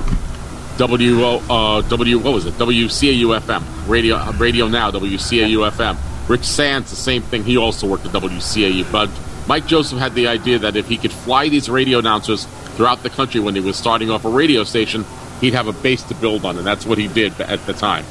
[0.79, 5.97] W uh, W what was it WCAU FM radio uh, radio now WCAU FM.
[6.29, 7.43] Rich Sands the same thing.
[7.43, 8.91] He also worked at WCAU.
[8.93, 9.11] But
[9.49, 12.45] Mike Joseph had the idea that if he could fly these radio announcers
[12.76, 15.05] throughout the country when he was starting off a radio station,
[15.41, 18.05] he'd have a base to build on, and that's what he did at the time.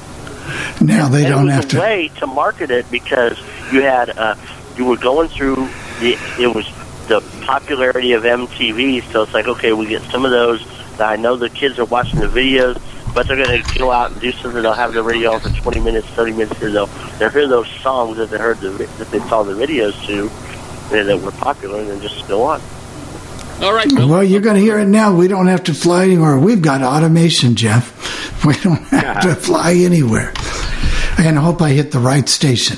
[0.82, 1.80] Now they and don't it was have a to.
[1.80, 3.38] way to market it because
[3.72, 4.36] you had uh,
[4.76, 5.56] you were going through
[6.00, 6.66] the it was
[7.08, 9.04] the popularity of MTV.
[9.12, 10.62] So it's like okay, we get some of those.
[10.98, 12.82] That I know the kids are watching the videos,
[13.14, 14.62] but they're going to go out and do something.
[14.62, 16.88] They'll have the radio on for 20 minutes, 30 minutes, and they'll
[17.18, 20.30] they'll hear those songs that they heard the that they saw the videos to
[20.96, 22.62] and that were popular, and then just go on.
[23.62, 23.92] All right.
[23.92, 25.16] Well, you're going to hear it now.
[25.16, 26.38] We don't have to fly anywhere.
[26.38, 27.96] We've got automation, Jeff.
[28.46, 30.32] We don't have to fly anywhere.
[31.18, 32.78] And I hope I hit the right station.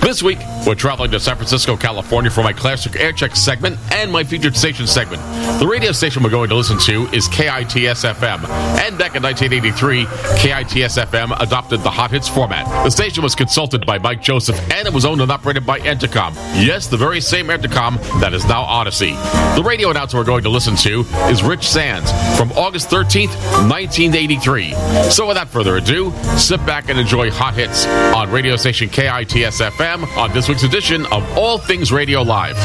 [0.00, 0.38] This week,
[0.68, 4.54] we're traveling to San Francisco, California for my classic air check segment and my featured
[4.54, 5.22] station segment.
[5.58, 8.46] The radio station we're going to listen to is KITS FM.
[8.78, 10.04] And back in 1983,
[10.36, 12.66] KITS FM adopted the Hot Hits format.
[12.84, 16.34] The station was consulted by Mike Joseph and it was owned and operated by Entercom.
[16.62, 19.14] Yes, the very same Entercom that is now Audacy.
[19.56, 21.00] The radio announcer we're going to listen to
[21.30, 23.34] is Rich Sands from August 13th,
[23.70, 24.74] 1983.
[25.08, 30.14] So without further ado, sit back and enjoy Hot Hits on radio station KITS FM
[30.18, 32.56] on this week's edition of All Things Radio Live.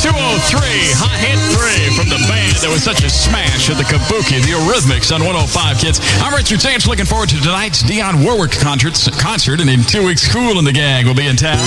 [0.00, 3.76] Two oh three, hot hit three from the band that was such a smash at
[3.76, 6.00] the Kabuki, the Eurythmics on 105 KITS.
[6.22, 6.86] I'm Richard Sands.
[6.86, 10.72] looking forward to tonight's Dionne Warwick concert, concert, and in two weeks, Kool and the
[10.72, 11.58] Gang will be in town.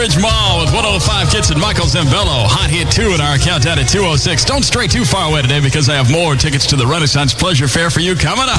[0.00, 2.48] Ridge Mall with 105 KITS and Michael Zambello.
[2.48, 4.46] Hot hit two in our countdown at 206.
[4.46, 7.68] Don't stray too far away today because I have more tickets to the Renaissance Pleasure
[7.68, 8.56] Fair for you coming up.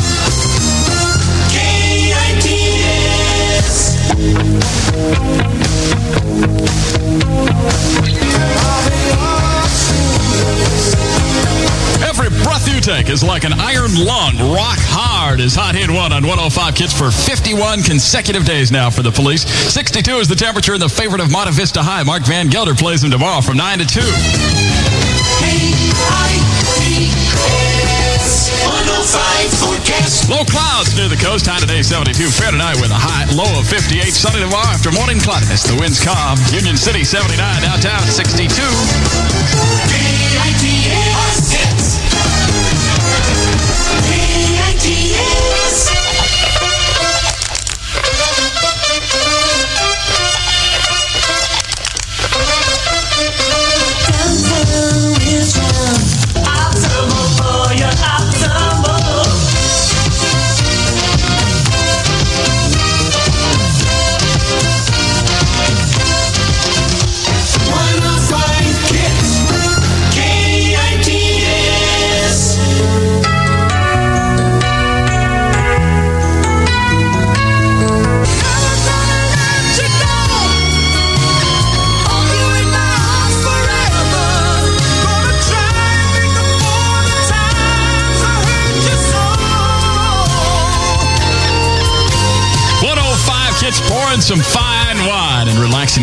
[12.04, 14.38] Every breath you take is like an iron lung.
[14.54, 19.04] Rock hard is Hot Hit 1 on 105 KITS for 51 consecutive days now for
[19.04, 19.46] the police.
[19.46, 22.04] 62 is the temperature and the favorite of Monte Vista High.
[22.04, 24.02] Mark Van Gelder plays them tomorrow from 9 to 2.
[30.30, 31.46] Low clouds near the coast.
[31.46, 32.18] High today 72.
[32.32, 34.14] Fair tonight with a high low of 58.
[34.14, 35.64] Sunny tomorrow after morning cloudiness.
[35.64, 36.38] The wind's calm.
[36.54, 37.38] Union City 79.
[37.62, 38.50] Downtown 62.
[45.22, 46.01] Kids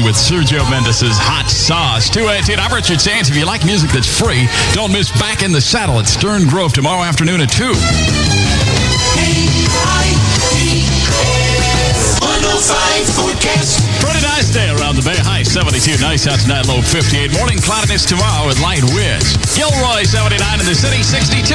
[0.09, 2.09] with Sergio Mendes' hot sauce.
[2.09, 2.56] 218.
[2.56, 3.28] I'm Richard Sands.
[3.28, 6.72] If you like music that's free, don't miss Back in the Saddle at Stern Grove
[6.72, 7.68] tomorrow afternoon at 2.
[14.00, 15.20] Pretty nice day around the Bay.
[15.20, 16.00] High 72.
[16.00, 16.64] Nice out tonight.
[16.64, 17.36] Low 58.
[17.36, 19.36] Morning cloudiness tomorrow with light winds.
[19.52, 21.52] Gilroy 79 in the city 62.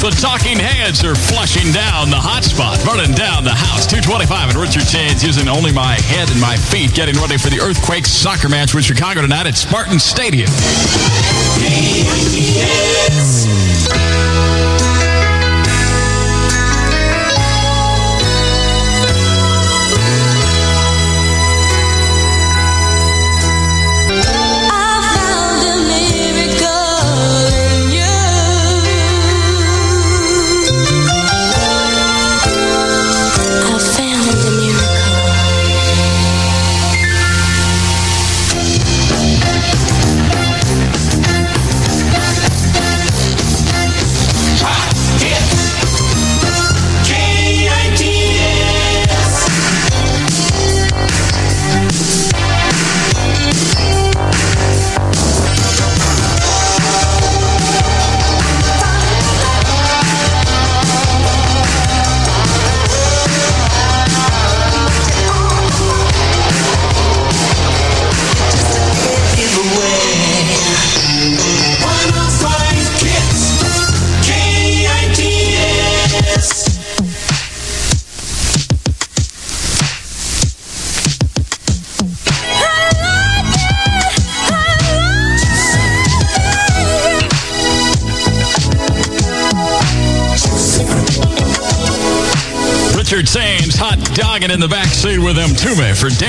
[0.00, 3.84] The talking heads are flushing down the hot spot, burning down the house.
[3.84, 7.60] 225 and Richard Sands using only my head and my feet, getting ready for the
[7.60, 10.48] Earthquake soccer match with Chicago tonight at Spartan Stadium.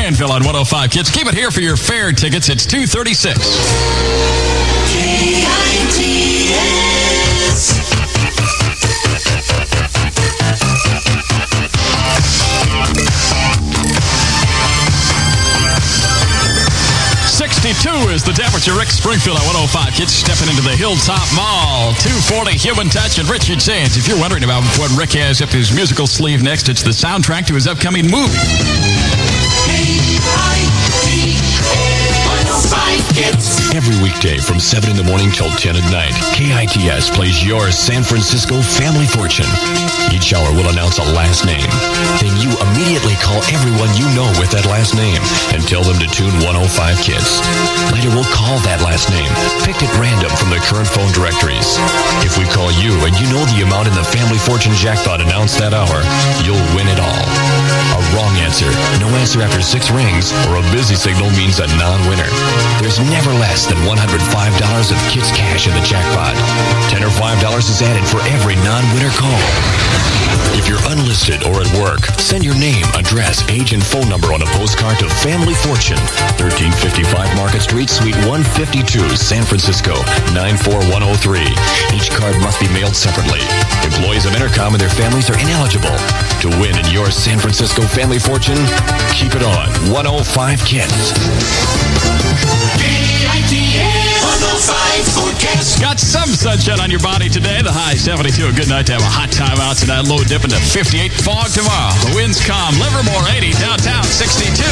[0.09, 1.11] Danville on 105 Kids.
[1.11, 2.49] Keep it here for your fair tickets.
[2.49, 3.37] It's 236.
[4.89, 6.49] K-I-T-S.
[17.29, 18.73] Sixty-two is the temperature.
[18.73, 19.93] Rick Springfield at 105.
[19.93, 21.93] Kids stepping into the Hilltop Mall.
[22.01, 23.95] 240 Human Touch and Richard Sands.
[23.95, 27.45] If you're wondering about what Rick has up his musical sleeve next, it's the soundtrack
[27.45, 28.88] to his upcoming movie.
[33.31, 37.71] 105 Every weekday from 7 in the morning till 10 at night, KITS plays your
[37.71, 39.47] San Francisco family fortune.
[40.11, 41.63] Each hour will announce a last name.
[42.19, 45.23] Then you immediately call everyone you know with that last name
[45.55, 46.59] and tell them to tune 105
[46.99, 47.39] Kids.
[47.95, 49.31] Later, we'll call that last name,
[49.63, 51.79] picked at random from the current phone directories.
[52.27, 55.55] If we call you and you know the amount in the family fortune jackpot announced
[55.55, 56.03] that hour,
[56.43, 57.23] you'll win it all.
[57.95, 58.67] A wrong answer,
[58.99, 62.27] no answer after six rings, or a busy signal means a non-winner.
[62.83, 66.33] There's never less than $105 of Kids cash in the jackpot.
[66.89, 69.39] 10 or $5 is added for every non-winner call.
[70.57, 74.41] If you're unlisted or at work, send your name, address, age, and phone number on
[74.41, 76.01] a postcard to Family Fortune,
[76.41, 79.93] 1355 Market Street, Suite 152, San Francisco,
[80.33, 81.45] 94103.
[81.95, 83.41] Each card must be mailed separately.
[83.85, 85.95] Employees of Entercom and their families are ineligible.
[86.41, 88.59] To win in your San Francisco Family Fortune,
[89.13, 91.13] keep it on 105 Kids.
[95.79, 97.61] Got some sunshine on your body today.
[97.61, 98.47] The high 72.
[98.47, 100.07] A good night to have a hot time out tonight.
[100.07, 101.11] Low dipping to 58.
[101.23, 101.93] Fog tomorrow.
[102.03, 102.77] The winds calm.
[102.79, 103.53] Livermore 80.
[103.59, 104.63] Downtown 62.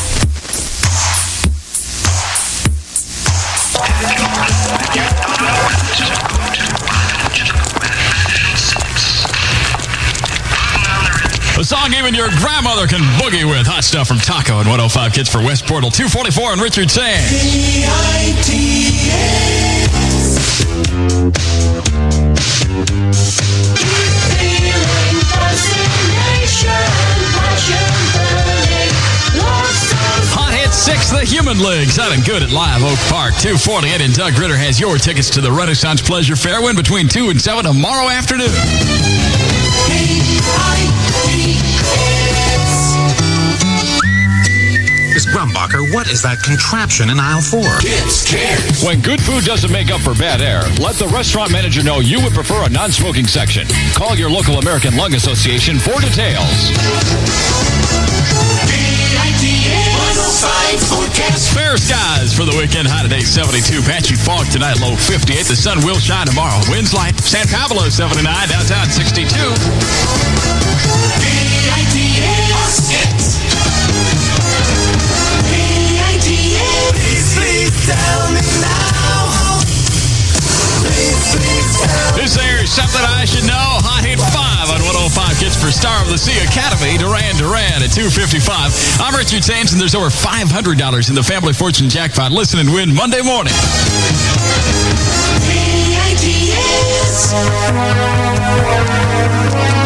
[0.00, 0.03] A
[11.74, 13.66] song even your grandmother can boogie with.
[13.66, 17.34] Hot stuff from Taco and 105 Kids for West Portal 244 and Richard Sands.
[30.74, 31.88] 6, The Human League.
[31.88, 33.32] Sounding good at Live Oak Park.
[33.38, 36.60] 248 and Doug Ritter has your tickets to the Renaissance Pleasure Fair.
[36.60, 39.53] Win between 2 and 7 tomorrow afternoon.
[45.14, 47.62] Miss Grumbacher, what is that contraption in aisle four?
[48.84, 52.20] When good food doesn't make up for bad air, let the restaurant manager know you
[52.20, 53.68] would prefer a non-smoking section.
[53.94, 57.43] Call your local American Lung Association for details.
[61.54, 62.88] Fair skies for the weekend.
[62.88, 63.82] High today, 72.
[63.82, 65.46] Patchy fog tonight, low 58.
[65.46, 66.60] The sun will shine tomorrow.
[66.68, 67.18] Winds light.
[67.20, 68.24] San Pablo, 79.
[68.48, 69.30] Downtown, 62.
[82.14, 83.68] This is something I should know.
[83.84, 86.96] Hot Hit 5 on 105 Kids for Star of the Sea Academy.
[86.96, 89.00] Duran Duran at 255.
[89.04, 92.32] I'm Richard Sands, and there's over $500 in the Family Fortune Jackpot.
[92.32, 93.52] Listen and win Monday morning.
[99.44, 99.83] Donna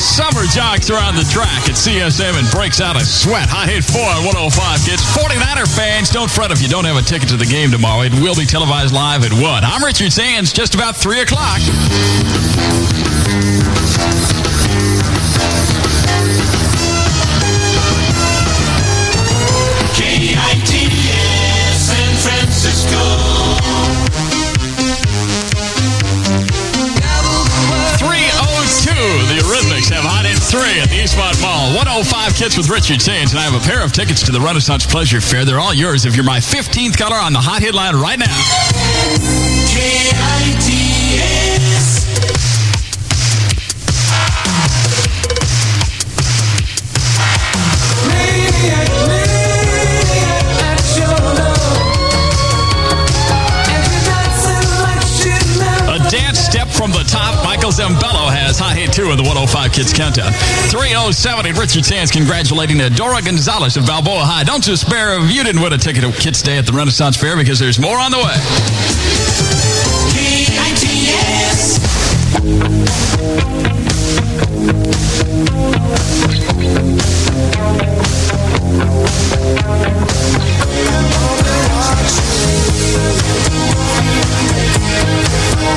[0.00, 3.50] Summer jogs around the track at CSM and breaks out a sweat.
[3.52, 5.04] Hot hit four on 105 kids.
[5.12, 8.02] 49er fans, don't fret if you don't have a ticket to the game tomorrow.
[8.08, 9.44] It will be televised live at 1.
[9.44, 11.60] I'm Richard Sands, just about 3 o'clock.
[30.50, 31.76] 3 at the Eastmont Mall.
[31.76, 34.84] 105 kids with Richard Sands, and I have a pair of tickets to the Renaissance
[34.84, 35.44] Pleasure Fair.
[35.44, 38.26] They're all yours if you're my 15th caller on the hot hit line right now.
[39.70, 41.49] KITS.
[56.90, 57.44] From the top.
[57.44, 60.32] Michael Sembello has hot hit 2 in the 105 Kids Countdown.
[60.74, 64.42] 307 and Richard Sands congratulating uh, Adora Gonzalez of Balboa High.
[64.42, 67.36] Don't despair if you didn't win a ticket to Kids Day at the Renaissance Fair
[67.36, 68.34] because there's more on the way.
[85.62, 85.76] I'll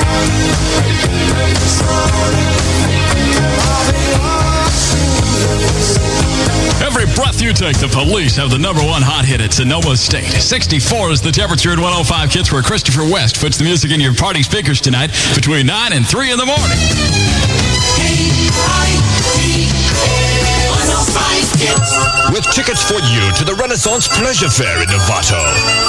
[3.92, 4.53] be
[6.84, 10.30] Every breath you take, the police have the number one hot hit at Sonoma State.
[10.30, 14.14] 64 is the temperature at 105 Kids where Christopher West puts the music in your
[14.14, 16.80] party speakers tonight between 9 and 3 in the morning.
[17.96, 18.54] KITS
[20.84, 21.90] 105 Kids.
[22.32, 25.40] With tickets for you to the Renaissance Pleasure Fair in Novato,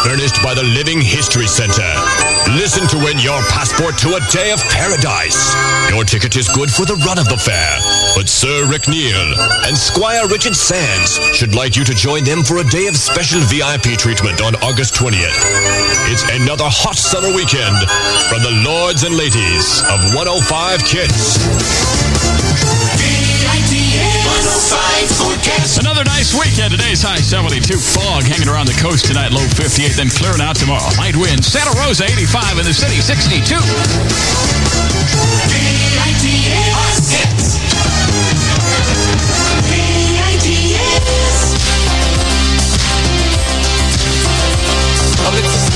[0.04, 1.86] furnished by the Living History Center.
[2.54, 5.54] Listen to win your passport to a day of paradise.
[5.90, 7.72] Your ticket is good for the run of the fair,
[8.14, 9.34] but Sir Rick Neal
[9.66, 13.40] and Squire Richard Sands should like you to join them for a day of special
[13.48, 15.38] VIP treatment on August 20th.
[16.12, 17.76] It's another hot summer weekend
[18.28, 21.40] from the lords and ladies of 105 Kids.
[25.80, 26.72] Another nice weekend.
[26.72, 27.76] Today's high 72.
[27.78, 30.86] Fog hanging around the coast tonight, low 58, then clearing out tomorrow.
[30.96, 31.44] Light wind.
[31.44, 33.56] Santa Rosa 85 in the city, 62.
[45.24, 45.74] Cruising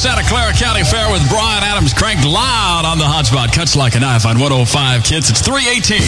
[0.00, 3.52] Santa Clara County Fair with Bryan Adams cranked loud on the hotspot.
[3.52, 5.28] Cuts like a knife on 105 kids.
[5.28, 6.00] It's 318.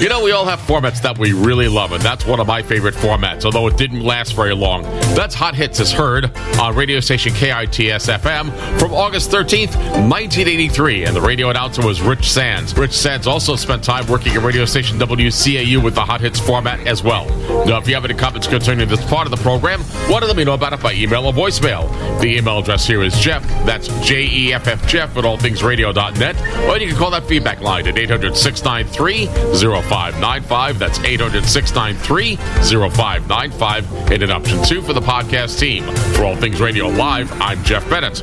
[0.00, 2.62] You know, we all have formats that we really love, and that's one of my
[2.62, 4.82] favorite formats, although it didn't last very long.
[5.14, 8.50] That's Hot Hits is heard on radio station KITS FM
[8.80, 9.76] from August 13th,
[10.10, 12.76] 1983, and the radio announcer was Rich Sands.
[12.76, 16.84] Rich Sands also spent time working at radio station WCAU with the Hot Hits format
[16.88, 17.28] as well.
[17.66, 20.36] Now, if you have any comments concerning this part of the program, want to let
[20.36, 21.88] me know about it by email or voicemail.
[22.20, 26.78] The email address here is Jeff, that's J E F F Jeff at allthingsradio.net, or
[26.78, 30.78] you can call that feedback line at 800 693 0595.
[30.78, 34.10] That's 800 693 0595.
[34.12, 35.84] And an option two for the podcast team.
[36.14, 38.20] For All Things Radio Live, I'm Jeff Bennett.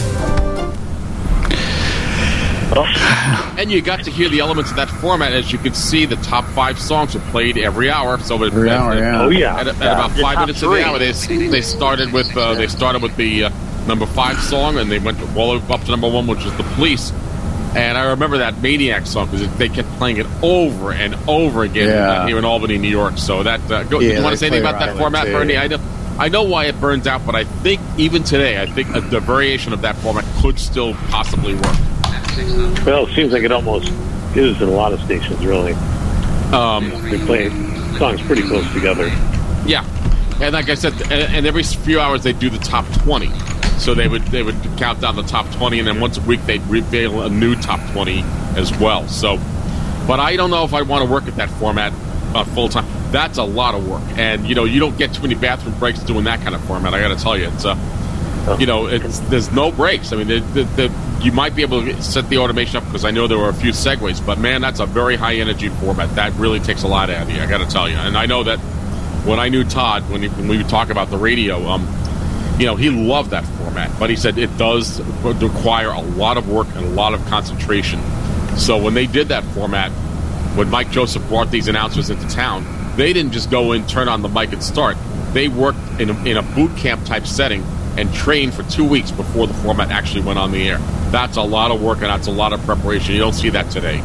[3.57, 5.34] And you got to hear the elements of that format.
[5.34, 8.19] As you can see, the top five songs are played every hour.
[8.19, 9.15] So at, Every hour, yeah.
[9.15, 9.56] At, Oh, yeah.
[9.57, 9.94] At, at Yeah.
[9.94, 11.11] about five top minutes of the hour, they,
[11.48, 13.49] they started with uh, they started with the uh,
[13.88, 16.56] number five song, and they went all the way up to number one, which is
[16.57, 17.11] the Police.
[17.78, 21.88] And I remember that Maniac song because they kept playing it over and over again
[21.90, 22.24] Yeah.
[22.24, 23.18] uh, here in Albany, New York.
[23.18, 25.34] So that uh, go, Yeah, you want to say anything about that format, too.
[25.34, 25.58] Bernie?
[25.58, 25.78] I know,
[26.18, 29.20] I know why it burns out, but I think even today, I think a, the
[29.20, 31.76] variation of that format could still possibly work.
[32.86, 33.90] Well, it seems like it almost
[34.36, 35.74] is in a lot of stations, really.
[36.54, 37.49] Um, they play
[37.98, 39.08] songs pretty close together.
[39.66, 39.86] Yeah,
[40.41, 43.30] and like I said, and, and every few hours they do the top twenty.
[43.78, 46.41] So they would they would count down the top twenty, and then once a week
[46.45, 48.24] they'd reveal a new top twenty
[48.56, 49.08] as well.
[49.08, 49.38] So,
[50.08, 51.94] but I don't know if I want to work at that format
[52.34, 52.86] uh, full time.
[53.12, 55.99] That's a lot of work, and you know you don't get too many bathroom breaks
[55.99, 56.94] doing that kind of format.
[56.94, 60.12] I got to tell you, it's uh, you know it's there's no breaks.
[60.12, 63.06] I mean, the, the, the, you might be able to set the automation up because
[63.06, 66.14] I know there were a few segues, but man, that's a very high energy format.
[66.16, 67.41] That really takes a lot out of you.
[67.41, 68.60] I got to tell you, and I know that
[69.28, 71.86] when I knew Todd, when, he, when we would talk about the radio, um,
[72.60, 76.50] you know, he loved that format, but he said it does require a lot of
[76.50, 78.02] work and a lot of concentration.
[78.58, 79.92] So when they did that format,
[80.58, 82.66] when Mike Joseph brought these announcers into town,
[82.98, 84.98] they didn't just go in, turn on the mic, and start.
[85.34, 87.64] They worked in a, in a boot camp type setting
[87.96, 90.80] and trained for two weeks before the format actually went on the air.
[91.12, 93.14] That's a lot of work and that's a lot of preparation.
[93.14, 94.02] You don't see that today.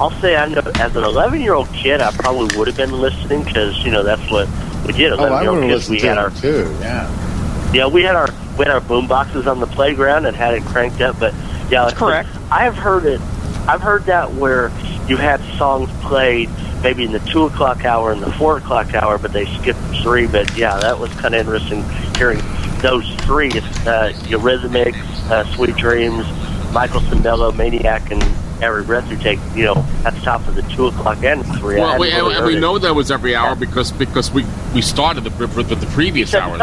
[0.00, 3.00] I'll say I know as an 11 year old kid, I probably would have been
[3.00, 4.48] listening because you know that's what
[4.86, 5.12] we did.
[5.12, 6.76] Oh, 11 I year would old have kids, we had our too.
[6.80, 7.72] Yeah.
[7.72, 8.28] yeah, we had our
[8.58, 11.18] we had our boom boxes on the playground and had it cranked up.
[11.18, 11.34] But
[11.70, 12.28] yeah, like, correct.
[12.50, 13.20] I have heard it.
[13.66, 14.68] I've heard that where
[15.06, 16.50] you had songs played
[16.82, 20.26] maybe in the two o'clock hour and the four o'clock hour, but they skipped three.
[20.26, 21.84] But yeah, that was kind of interesting
[22.16, 22.40] hearing
[22.78, 25.00] those three: uh, Eurythmics,
[25.30, 26.26] uh, Sweet Dreams,
[26.72, 28.22] Michael Sembello, Maniac, and
[28.62, 29.38] Every Breath You Take.
[29.54, 31.76] You know, at the top of the two o'clock and the three.
[31.76, 32.60] I Well, we, really and we it.
[32.60, 34.44] know that was every hour because because we
[34.74, 36.60] we started the with the previous hours.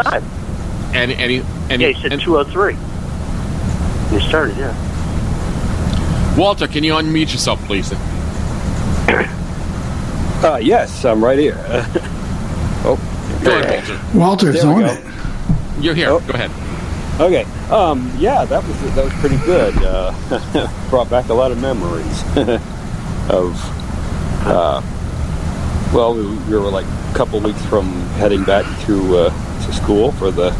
[0.92, 2.76] And and he, and yeah, he, he said and- two o three.
[4.12, 4.74] We started, yeah.
[6.36, 7.92] Walter, can you unmute yourself, please?
[10.42, 11.54] Uh, yes, I'm right here.
[12.82, 12.98] oh,
[13.44, 14.18] Go ahead, Walter.
[14.18, 14.86] Walter's on go.
[14.86, 15.04] it.
[15.80, 16.06] You're here.
[16.06, 16.50] Go ahead.
[17.20, 17.44] Okay.
[17.68, 19.74] Um, yeah, that was that was pretty good.
[19.76, 20.10] Uh,
[20.88, 22.22] brought back a lot of memories
[23.28, 23.60] of.
[24.46, 24.80] Uh,
[25.92, 30.12] well, we, we were like a couple weeks from heading back to uh, to school
[30.12, 30.50] for the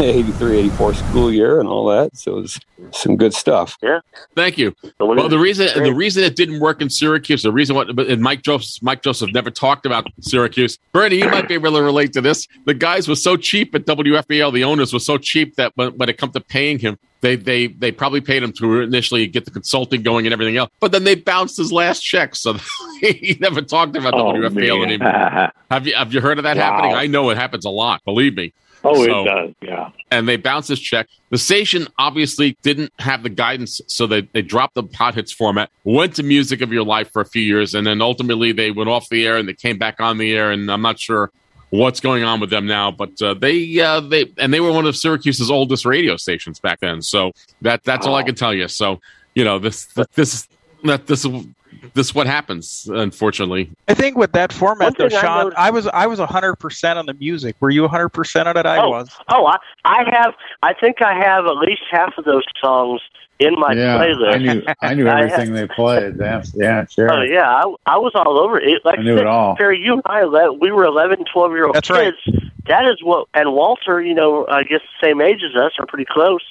[0.08, 2.16] 83, 84 school year and all that.
[2.16, 2.60] So it was
[2.92, 3.76] some good stuff.
[3.82, 4.00] Yeah.
[4.34, 4.74] Thank you.
[4.98, 8.22] So Well, the reason the reason it didn't work in Syracuse, the reason what, and
[8.22, 10.78] Mike Joseph, Mike Joseph never talked about Syracuse.
[10.92, 12.46] Bernie, you might be able to relate to this.
[12.64, 14.52] The guys were so cheap at WFBL.
[14.52, 17.66] The owners were so cheap that when, when it come to paying him, they they
[17.66, 20.70] they probably paid him to initially get the consulting going and everything else.
[20.80, 22.54] But then they bounced his last check, so
[23.00, 25.50] he never talked about Oh, WFBL anymore.
[25.70, 26.62] have you have you heard of that Wow.
[26.62, 26.96] happening?
[26.96, 28.02] I know it happens a lot.
[28.06, 28.54] Believe me.
[28.82, 29.54] Oh, So- it does.
[29.62, 29.90] Yeah.
[30.10, 31.08] and they bounced this check.
[31.30, 35.70] The station obviously didn't have the guidance, so they, they dropped the hot hits format,
[35.84, 38.88] went to Music of Your Life for a few years, and then ultimately they went
[38.90, 40.50] off the air and they came back on the air.
[40.50, 41.30] And I'm not sure
[41.70, 44.86] what's going on with them now, but uh, they uh, they and they were one
[44.86, 47.00] of Syracuse's oldest radio stations back then.
[47.00, 47.30] So
[47.62, 48.66] that that's all I can tell you.
[48.66, 49.00] So
[49.36, 50.48] you know this this
[50.82, 51.24] that this
[51.94, 53.70] this is what happens, unfortunately.
[53.88, 56.56] I think with that format, though, thing I Sean, noticed- I was I was hundred
[56.56, 57.56] percent on the music.
[57.60, 58.66] Were you hundred percent on it?
[58.66, 59.10] I oh, was.
[59.28, 60.34] Oh, I, I have.
[60.62, 63.00] I think I have at least half of those songs
[63.40, 64.34] in my yeah, playlist.
[64.34, 66.16] I knew I knew I everything they played.
[66.18, 67.12] Yeah, yeah, sure.
[67.12, 68.84] Oh yeah, I, I was all over it.
[68.84, 69.56] Like I knew it said, all.
[69.56, 72.14] Terry, you and I, le- we were 11, 12 year old That's right.
[72.24, 72.44] kids.
[72.66, 75.86] That is what, and Walter, you know, I guess the same age as us, are
[75.86, 76.42] pretty close.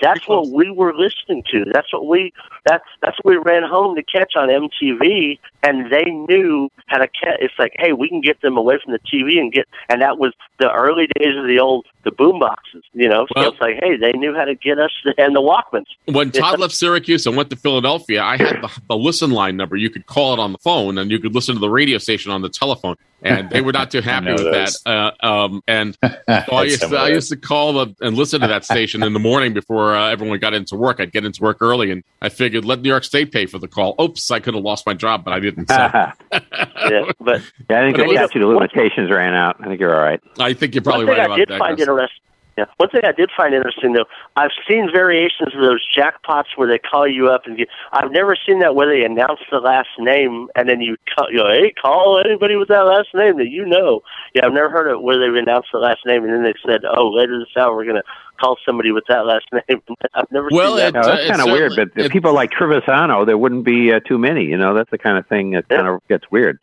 [0.00, 1.64] That's what we were listening to.
[1.72, 2.32] That's what we.
[2.64, 7.08] That's that's what we ran home to catch on MTV, and they knew how to
[7.08, 7.38] catch.
[7.40, 9.66] It's like, hey, we can get them away from the TV and get.
[9.88, 13.26] And that was the early days of the old the boom boxes, you know.
[13.34, 15.86] So it's like, hey, they knew how to get us and the Walkmans.
[16.06, 19.76] when Todd left Syracuse and went to Philadelphia, I had the, the listen line number.
[19.76, 22.30] You could call it on the phone, and you could listen to the radio station
[22.30, 22.96] on the telephone.
[23.22, 24.76] And they were not too happy know with that.
[24.86, 28.46] Uh, um, and so I used, to, I used to call the, and listen to
[28.46, 31.00] that station in the morning before uh, everyone got into work.
[31.00, 33.66] I'd get into work early, and I figured let New York State pay for the
[33.68, 33.96] call.
[34.00, 35.68] Oops, I could have lost my job, but I didn't.
[35.68, 39.56] So yeah, yeah, I think But it the was- statute of limitations ran out.
[39.60, 40.20] I think you're all right.
[40.38, 41.58] I think you're probably right I about did that.
[41.58, 42.20] find interesting.
[42.58, 46.66] Yeah, one thing I did find interesting though, I've seen variations of those jackpots where
[46.66, 49.90] they call you up and you, I've never seen that where they announce the last
[50.00, 53.46] name and then you call, you go, hey, call anybody with that last name that
[53.48, 54.00] you know.
[54.34, 56.80] Yeah, I've never heard of where they've announced the last name and then they said,
[56.84, 58.02] oh, later this hour we're gonna
[58.40, 59.80] call somebody with that last name.
[60.14, 61.00] I've never Well, seen it- that.
[61.00, 63.92] No, that's uh, kind of weird, but if it- people like Trivisonno, there wouldn't be
[63.92, 64.46] uh, too many.
[64.46, 66.58] You know, that's the kind of thing that kind of gets weird.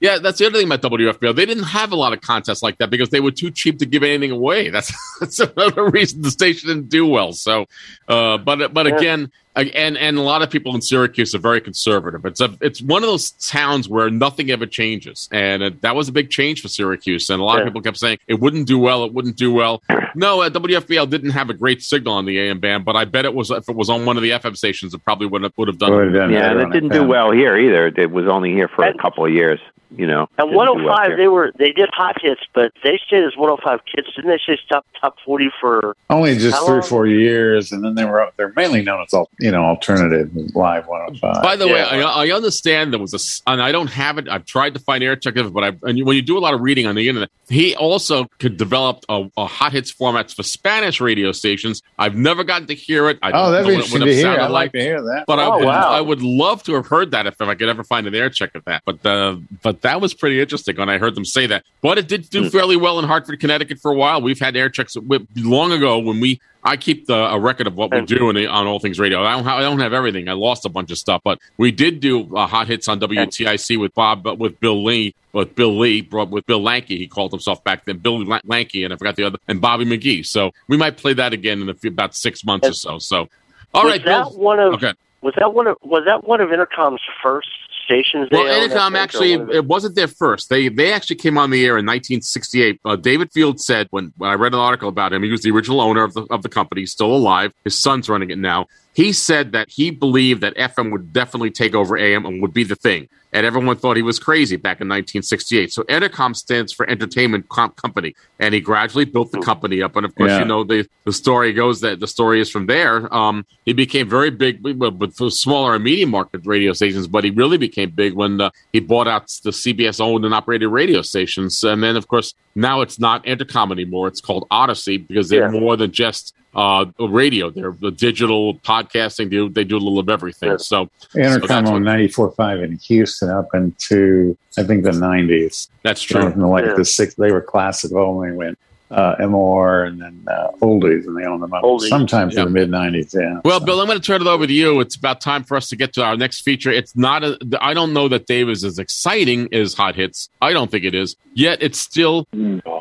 [0.00, 1.34] Yeah, that's the other thing about WFBL.
[1.36, 3.86] They didn't have a lot of contests like that because they were too cheap to
[3.86, 4.70] give anything away.
[4.76, 7.32] That's that's another reason the station didn't do well.
[7.32, 7.66] So,
[8.08, 8.96] uh, but but Yeah.
[8.96, 12.24] again, and and a lot of people in Syracuse are very conservative.
[12.24, 16.08] It's a it's one of those towns where nothing ever changes, and uh, that was
[16.08, 17.30] a big change for Syracuse.
[17.30, 19.04] And a lot of people kept saying it wouldn't do well.
[19.04, 19.82] It wouldn't do well.
[20.18, 23.26] No, uh, WFBL didn't have a great signal on the AM band, but I bet
[23.26, 25.52] it was if it was on one of the FM stations, it probably would have
[25.58, 25.92] would have done.
[25.94, 27.02] Would have done Yeah, and it didn't FM.
[27.02, 27.88] do well here either.
[27.88, 29.60] It was only here for a couple of years.
[29.96, 33.24] You know, And Didn't well 105, they were they did hot hits, but they stayed
[33.24, 34.08] as 105 kids.
[34.14, 35.96] Didn't they say top top 40 for?
[36.10, 36.82] Only just three or long?
[36.82, 40.86] four years, and then they were they're mainly known as al- you know alternative live
[40.86, 41.42] 105.
[41.42, 41.72] By the Yeah.
[41.72, 44.28] way, I, I understand there was a, s- and I don't have it.
[44.28, 46.40] I've tried to find air check of it, but I, and when you do a
[46.40, 50.34] lot of reading on the internet, he also could develop a, a hot hits formats
[50.34, 51.80] for Spanish radio stations.
[51.98, 53.18] I've never gotten to hear it.
[53.22, 54.28] I oh, that'd be interesting to hear.
[54.28, 55.24] I'd like to hear that.
[55.26, 55.90] But I, Oh, would, wow.
[55.90, 58.28] I would love to have heard that if, if I could ever find an air
[58.28, 58.82] check of that.
[58.84, 61.64] But uh, but that was pretty interesting when I heard them say that.
[61.80, 62.42] But it did Hmm.
[62.42, 64.20] do fairly well in Hartford, Connecticut for a while.
[64.20, 64.96] We've had air checks
[65.36, 66.40] long ago when we.
[66.64, 69.22] I keep the, a record of what we do in on All Things Radio.
[69.22, 70.28] I don't, I don't have everything.
[70.28, 73.78] I lost a bunch of stuff, but we did do uh, hot hits on WTIC
[73.78, 76.98] with Bob, but with Bill Lee, with Bill Lee, brought with Bill Lanky.
[76.98, 80.26] He called himself back then, Bill Lanky, and I forgot the other, and Bobby McGee.
[80.26, 82.98] So we might play that again in a few, about six months or so.
[82.98, 83.28] So,
[83.72, 84.36] all was right, that Bill.
[84.36, 84.92] one of Okay.
[85.22, 87.46] was that one of was that one of Entercom's first
[87.86, 88.28] stations?
[88.30, 90.50] they Well, Entercom actually, one of the- it wasn't their first.
[90.50, 92.80] They they actually came on the air in 1968.
[92.84, 95.50] Uh, David Field said when, when I read an article about him, he was the
[95.50, 97.52] original owner of the of the company, he's still alive.
[97.64, 98.66] His son's running it now.
[98.92, 102.64] He said that he believed that FM would definitely take over AM and would be
[102.64, 103.08] the thing.
[103.36, 105.70] And everyone thought he was crazy back in 1968.
[105.70, 109.94] So Entercom stands for Entertainment Com- Company, and he gradually built the company up.
[109.94, 110.38] And of course, Yeah.
[110.38, 113.12] you know the the story goes that the story is from there.
[113.14, 117.58] Um, he became very big with, smaller and medium market radio stations, but he really
[117.58, 121.62] became big when uh, he bought out the CBS owned and operated radio stations.
[121.62, 124.08] And then, of course, now it's not Entercom anymore.
[124.08, 125.60] It's called Audacy because they're Yeah.
[125.60, 127.50] more than just uh, a radio.
[127.50, 129.16] They're the digital podcasting.
[129.16, 130.58] They do, they do a little of everything.
[130.58, 131.92] So, so Entercom that's, on what-
[132.36, 135.68] 94.5 in Houston up into I think the 90s.
[135.82, 136.48] that's From true.
[136.50, 136.74] like Yeah.
[136.74, 138.56] the six, they were classic only when
[138.88, 141.88] uh, MOR and then uh, oldies, and they owned them up Oldies.
[141.88, 142.42] sometimes Yeah.
[142.42, 143.12] in the mid 90s.
[143.20, 143.40] Yeah.
[143.44, 144.78] Well, So- Bill, I'm going to turn it over to you.
[144.80, 146.70] It's about time for us to get to our next feature.
[146.70, 150.30] It's not a, I don't know that Dave is as exciting as Hot Hits.
[150.40, 151.16] I don't think it is.
[151.34, 152.28] Yet it's still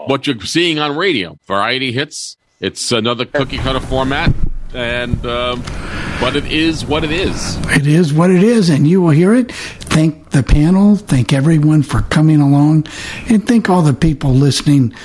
[0.06, 1.38] what you're seeing on radio.
[1.48, 2.38] Variety hits.
[2.66, 4.34] It's another cookie cutter format,
[4.74, 5.62] and um,
[6.20, 7.58] but it is what it is.
[7.68, 9.52] It is what it is, and you will hear it.
[9.52, 12.88] Thank the panel, thank everyone for coming along,
[13.30, 14.96] and thank all the people listening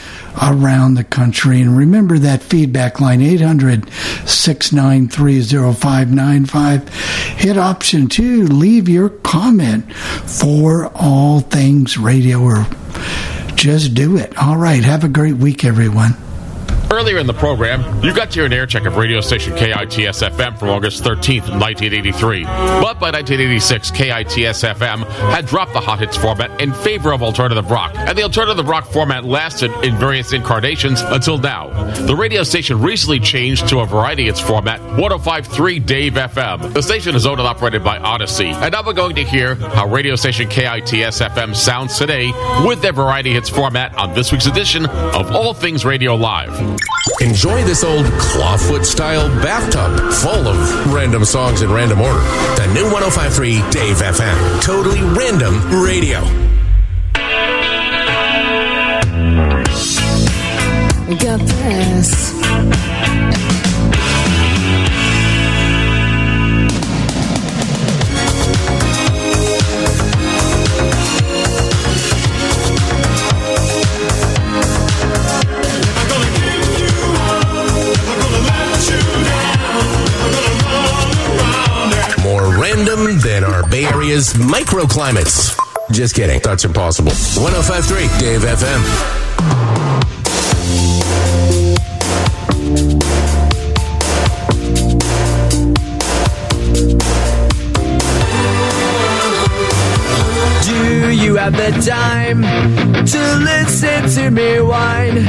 [0.40, 1.60] around the country.
[1.60, 3.90] And remember that feedback line 800
[4.26, 5.42] 693
[5.74, 6.88] 0595.
[7.36, 12.66] Hit option two, leave your comment for all things radio, or
[13.54, 14.34] just do it.
[14.38, 16.16] All right, have a great week, everyone.
[16.92, 20.22] Earlier in the program, you got to hear an air check of radio station KITS
[20.22, 22.42] FM from August 13th, 1983.
[22.42, 27.70] But by 1986, KITS FM had dropped the hot hits format in favor of alternative
[27.70, 31.68] rock, and the alternative rock format lasted in various incarnations until now.
[32.06, 36.72] The radio station recently changed to a variety hits format, 1053 Dave FM.
[36.74, 39.86] The station is owned and operated by Audacy, and now we're going to hear how
[39.86, 42.32] radio station KITS FM sounds today
[42.66, 46.79] with their variety hits format on this week's edition of All Things Radio Live.
[47.20, 52.20] Enjoy this old clawfoot style bathtub full of random songs in random order.
[52.56, 54.62] The new 1053 Dave FM.
[54.62, 56.20] Totally random radio.
[61.18, 62.29] Got this.
[83.70, 85.56] Bay Area's microclimates.
[85.92, 86.40] Just kidding.
[86.42, 87.12] That's impossible.
[87.12, 88.80] 1053 Dave FM.
[100.64, 102.42] Do you have the time
[103.06, 105.26] to listen to me whine?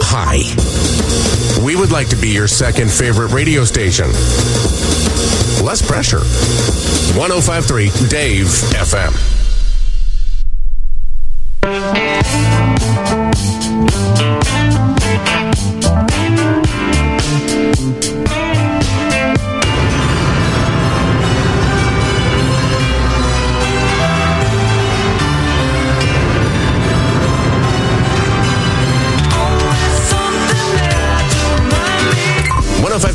[0.00, 0.67] Hi.
[1.78, 4.06] Would like to be your second favorite radio station.
[5.64, 6.18] Less pressure.
[7.16, 9.37] 1053 Dave FM.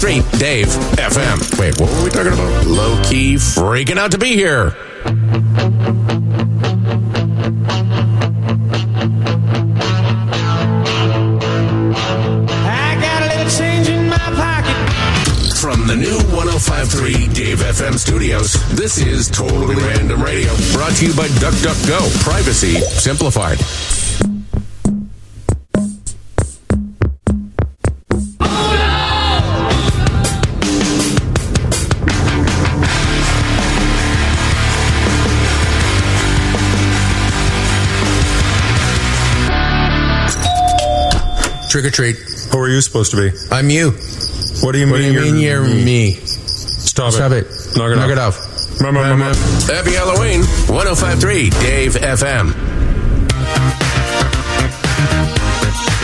[0.03, 1.59] One zero five three Dave FM.
[1.59, 2.65] Wait, what were we talking about?
[2.67, 4.75] Low key freaking out to be here.
[12.65, 14.75] I got a little change in my pocket.
[15.55, 20.53] From the new 1053 Dave FM studios, this is Totally Random Radio.
[20.73, 22.21] Brought to you by DuckDuckGo.
[22.23, 23.59] Privacy simplified.
[41.73, 42.17] Trick or treat.
[42.51, 43.31] Who are you supposed to be?
[43.49, 43.91] I'm you.
[44.61, 45.13] What do you What mean?
[45.13, 46.11] do you mean you're me?
[46.13, 47.13] Stop it.
[47.15, 47.47] Stop it.
[47.75, 48.11] Knock it Knock off.
[48.11, 48.81] it off.
[48.81, 49.33] Mum, mum, mum, mum.
[49.65, 50.41] Happy Halloween.
[50.69, 52.53] 1053 Dave FM.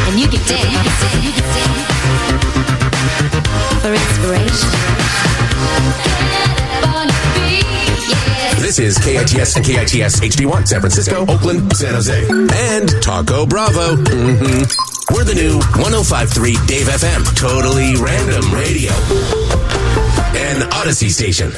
[0.10, 1.70] And you can dig, you can dig, you can dig.
[3.86, 4.70] For inspiration.
[8.60, 13.96] This is KITS and KITS HD1, San Francisco, Oakland, San Jose, and Taco Bravo.
[13.98, 14.89] hmm We're
[15.30, 18.92] the new 1053 Dave FM, totally random radio,
[20.34, 21.52] and Audacy station.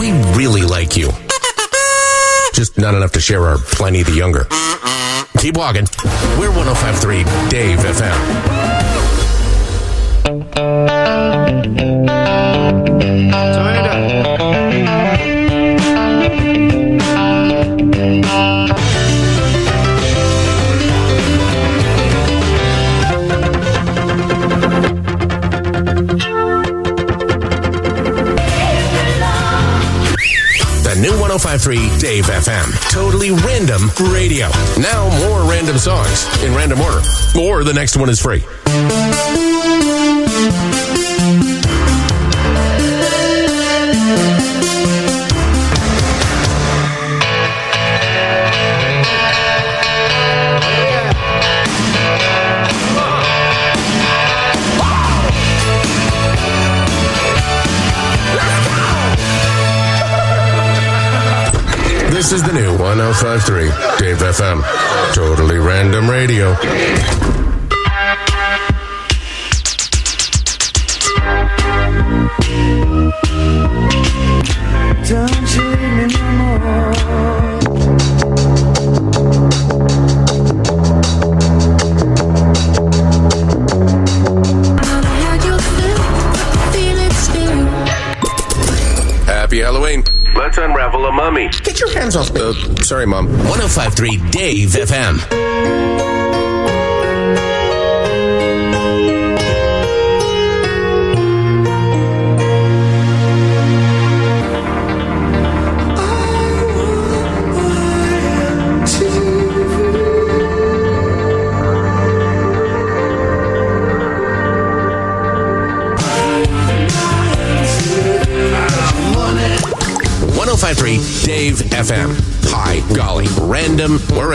[0.00, 1.12] We really like you.
[2.52, 4.48] Just not enough to share our plenty the younger.
[5.46, 5.86] Keep walking.
[6.40, 8.16] We're 1053 Dave FM.
[31.56, 32.90] 1053 Dave FM.
[32.90, 34.48] Totally random radio.
[34.78, 37.00] Now more random songs in random order.
[37.38, 38.44] Or the next one is free.
[63.16, 64.62] 1053 Dave FM.
[65.14, 66.54] Totally random radio.
[92.14, 92.30] Off.
[92.30, 92.52] Uh,
[92.82, 93.26] sorry, Mom.
[93.26, 96.15] 1053 Dave FM.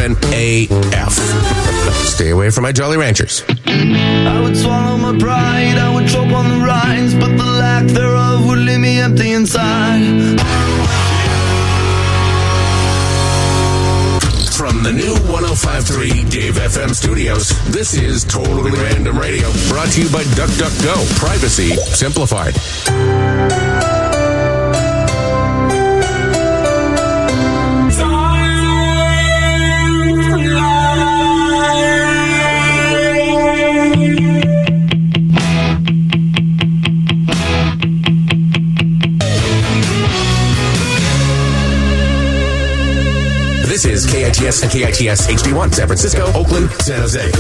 [0.02, 0.18] Random.
[0.34, 1.14] AF.
[2.08, 3.44] Stay away from my Jolly Ranchers.
[3.66, 8.48] I would swallow my pride, I would choke on the rinds, but the lack thereof
[8.48, 10.40] would leave me empty inside.
[14.56, 20.10] From the new 1053 Dave FM studios, this is Totally Random Radio, brought to you
[20.10, 21.20] by DuckDuckGo.
[21.20, 22.56] Privacy simplified.
[44.42, 47.32] KITS and KITS HD1, San Francisco, Oakland, San Jose.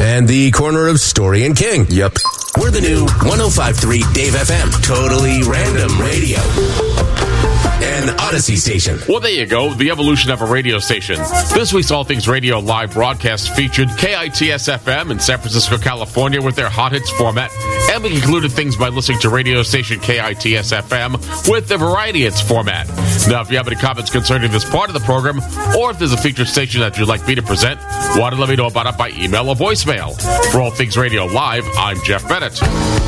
[0.00, 1.84] And the corner of Story and King.
[1.90, 2.18] Yep.
[2.60, 6.38] We're the new 1053 Dave FM, totally random radio.
[7.80, 9.00] An Audacy station.
[9.08, 9.74] Well, there you go.
[9.74, 11.16] The evolution of a radio station.
[11.54, 16.54] This week's All Things Radio live broadcast featured KITS FM in San Francisco, California with
[16.54, 17.50] their Hot Hits format.
[17.90, 22.40] And we concluded things by listening to radio station KITS FM with the Variety Hits
[22.40, 22.86] format.
[23.26, 25.38] Now, if you have any comments concerning this part of the program,
[25.76, 27.80] or if there's a featured station that you'd like me to present,
[28.16, 30.14] want to let me know about it by email or voicemail.
[30.52, 33.07] For All Things Radio Live, I'm Jeff Bennett.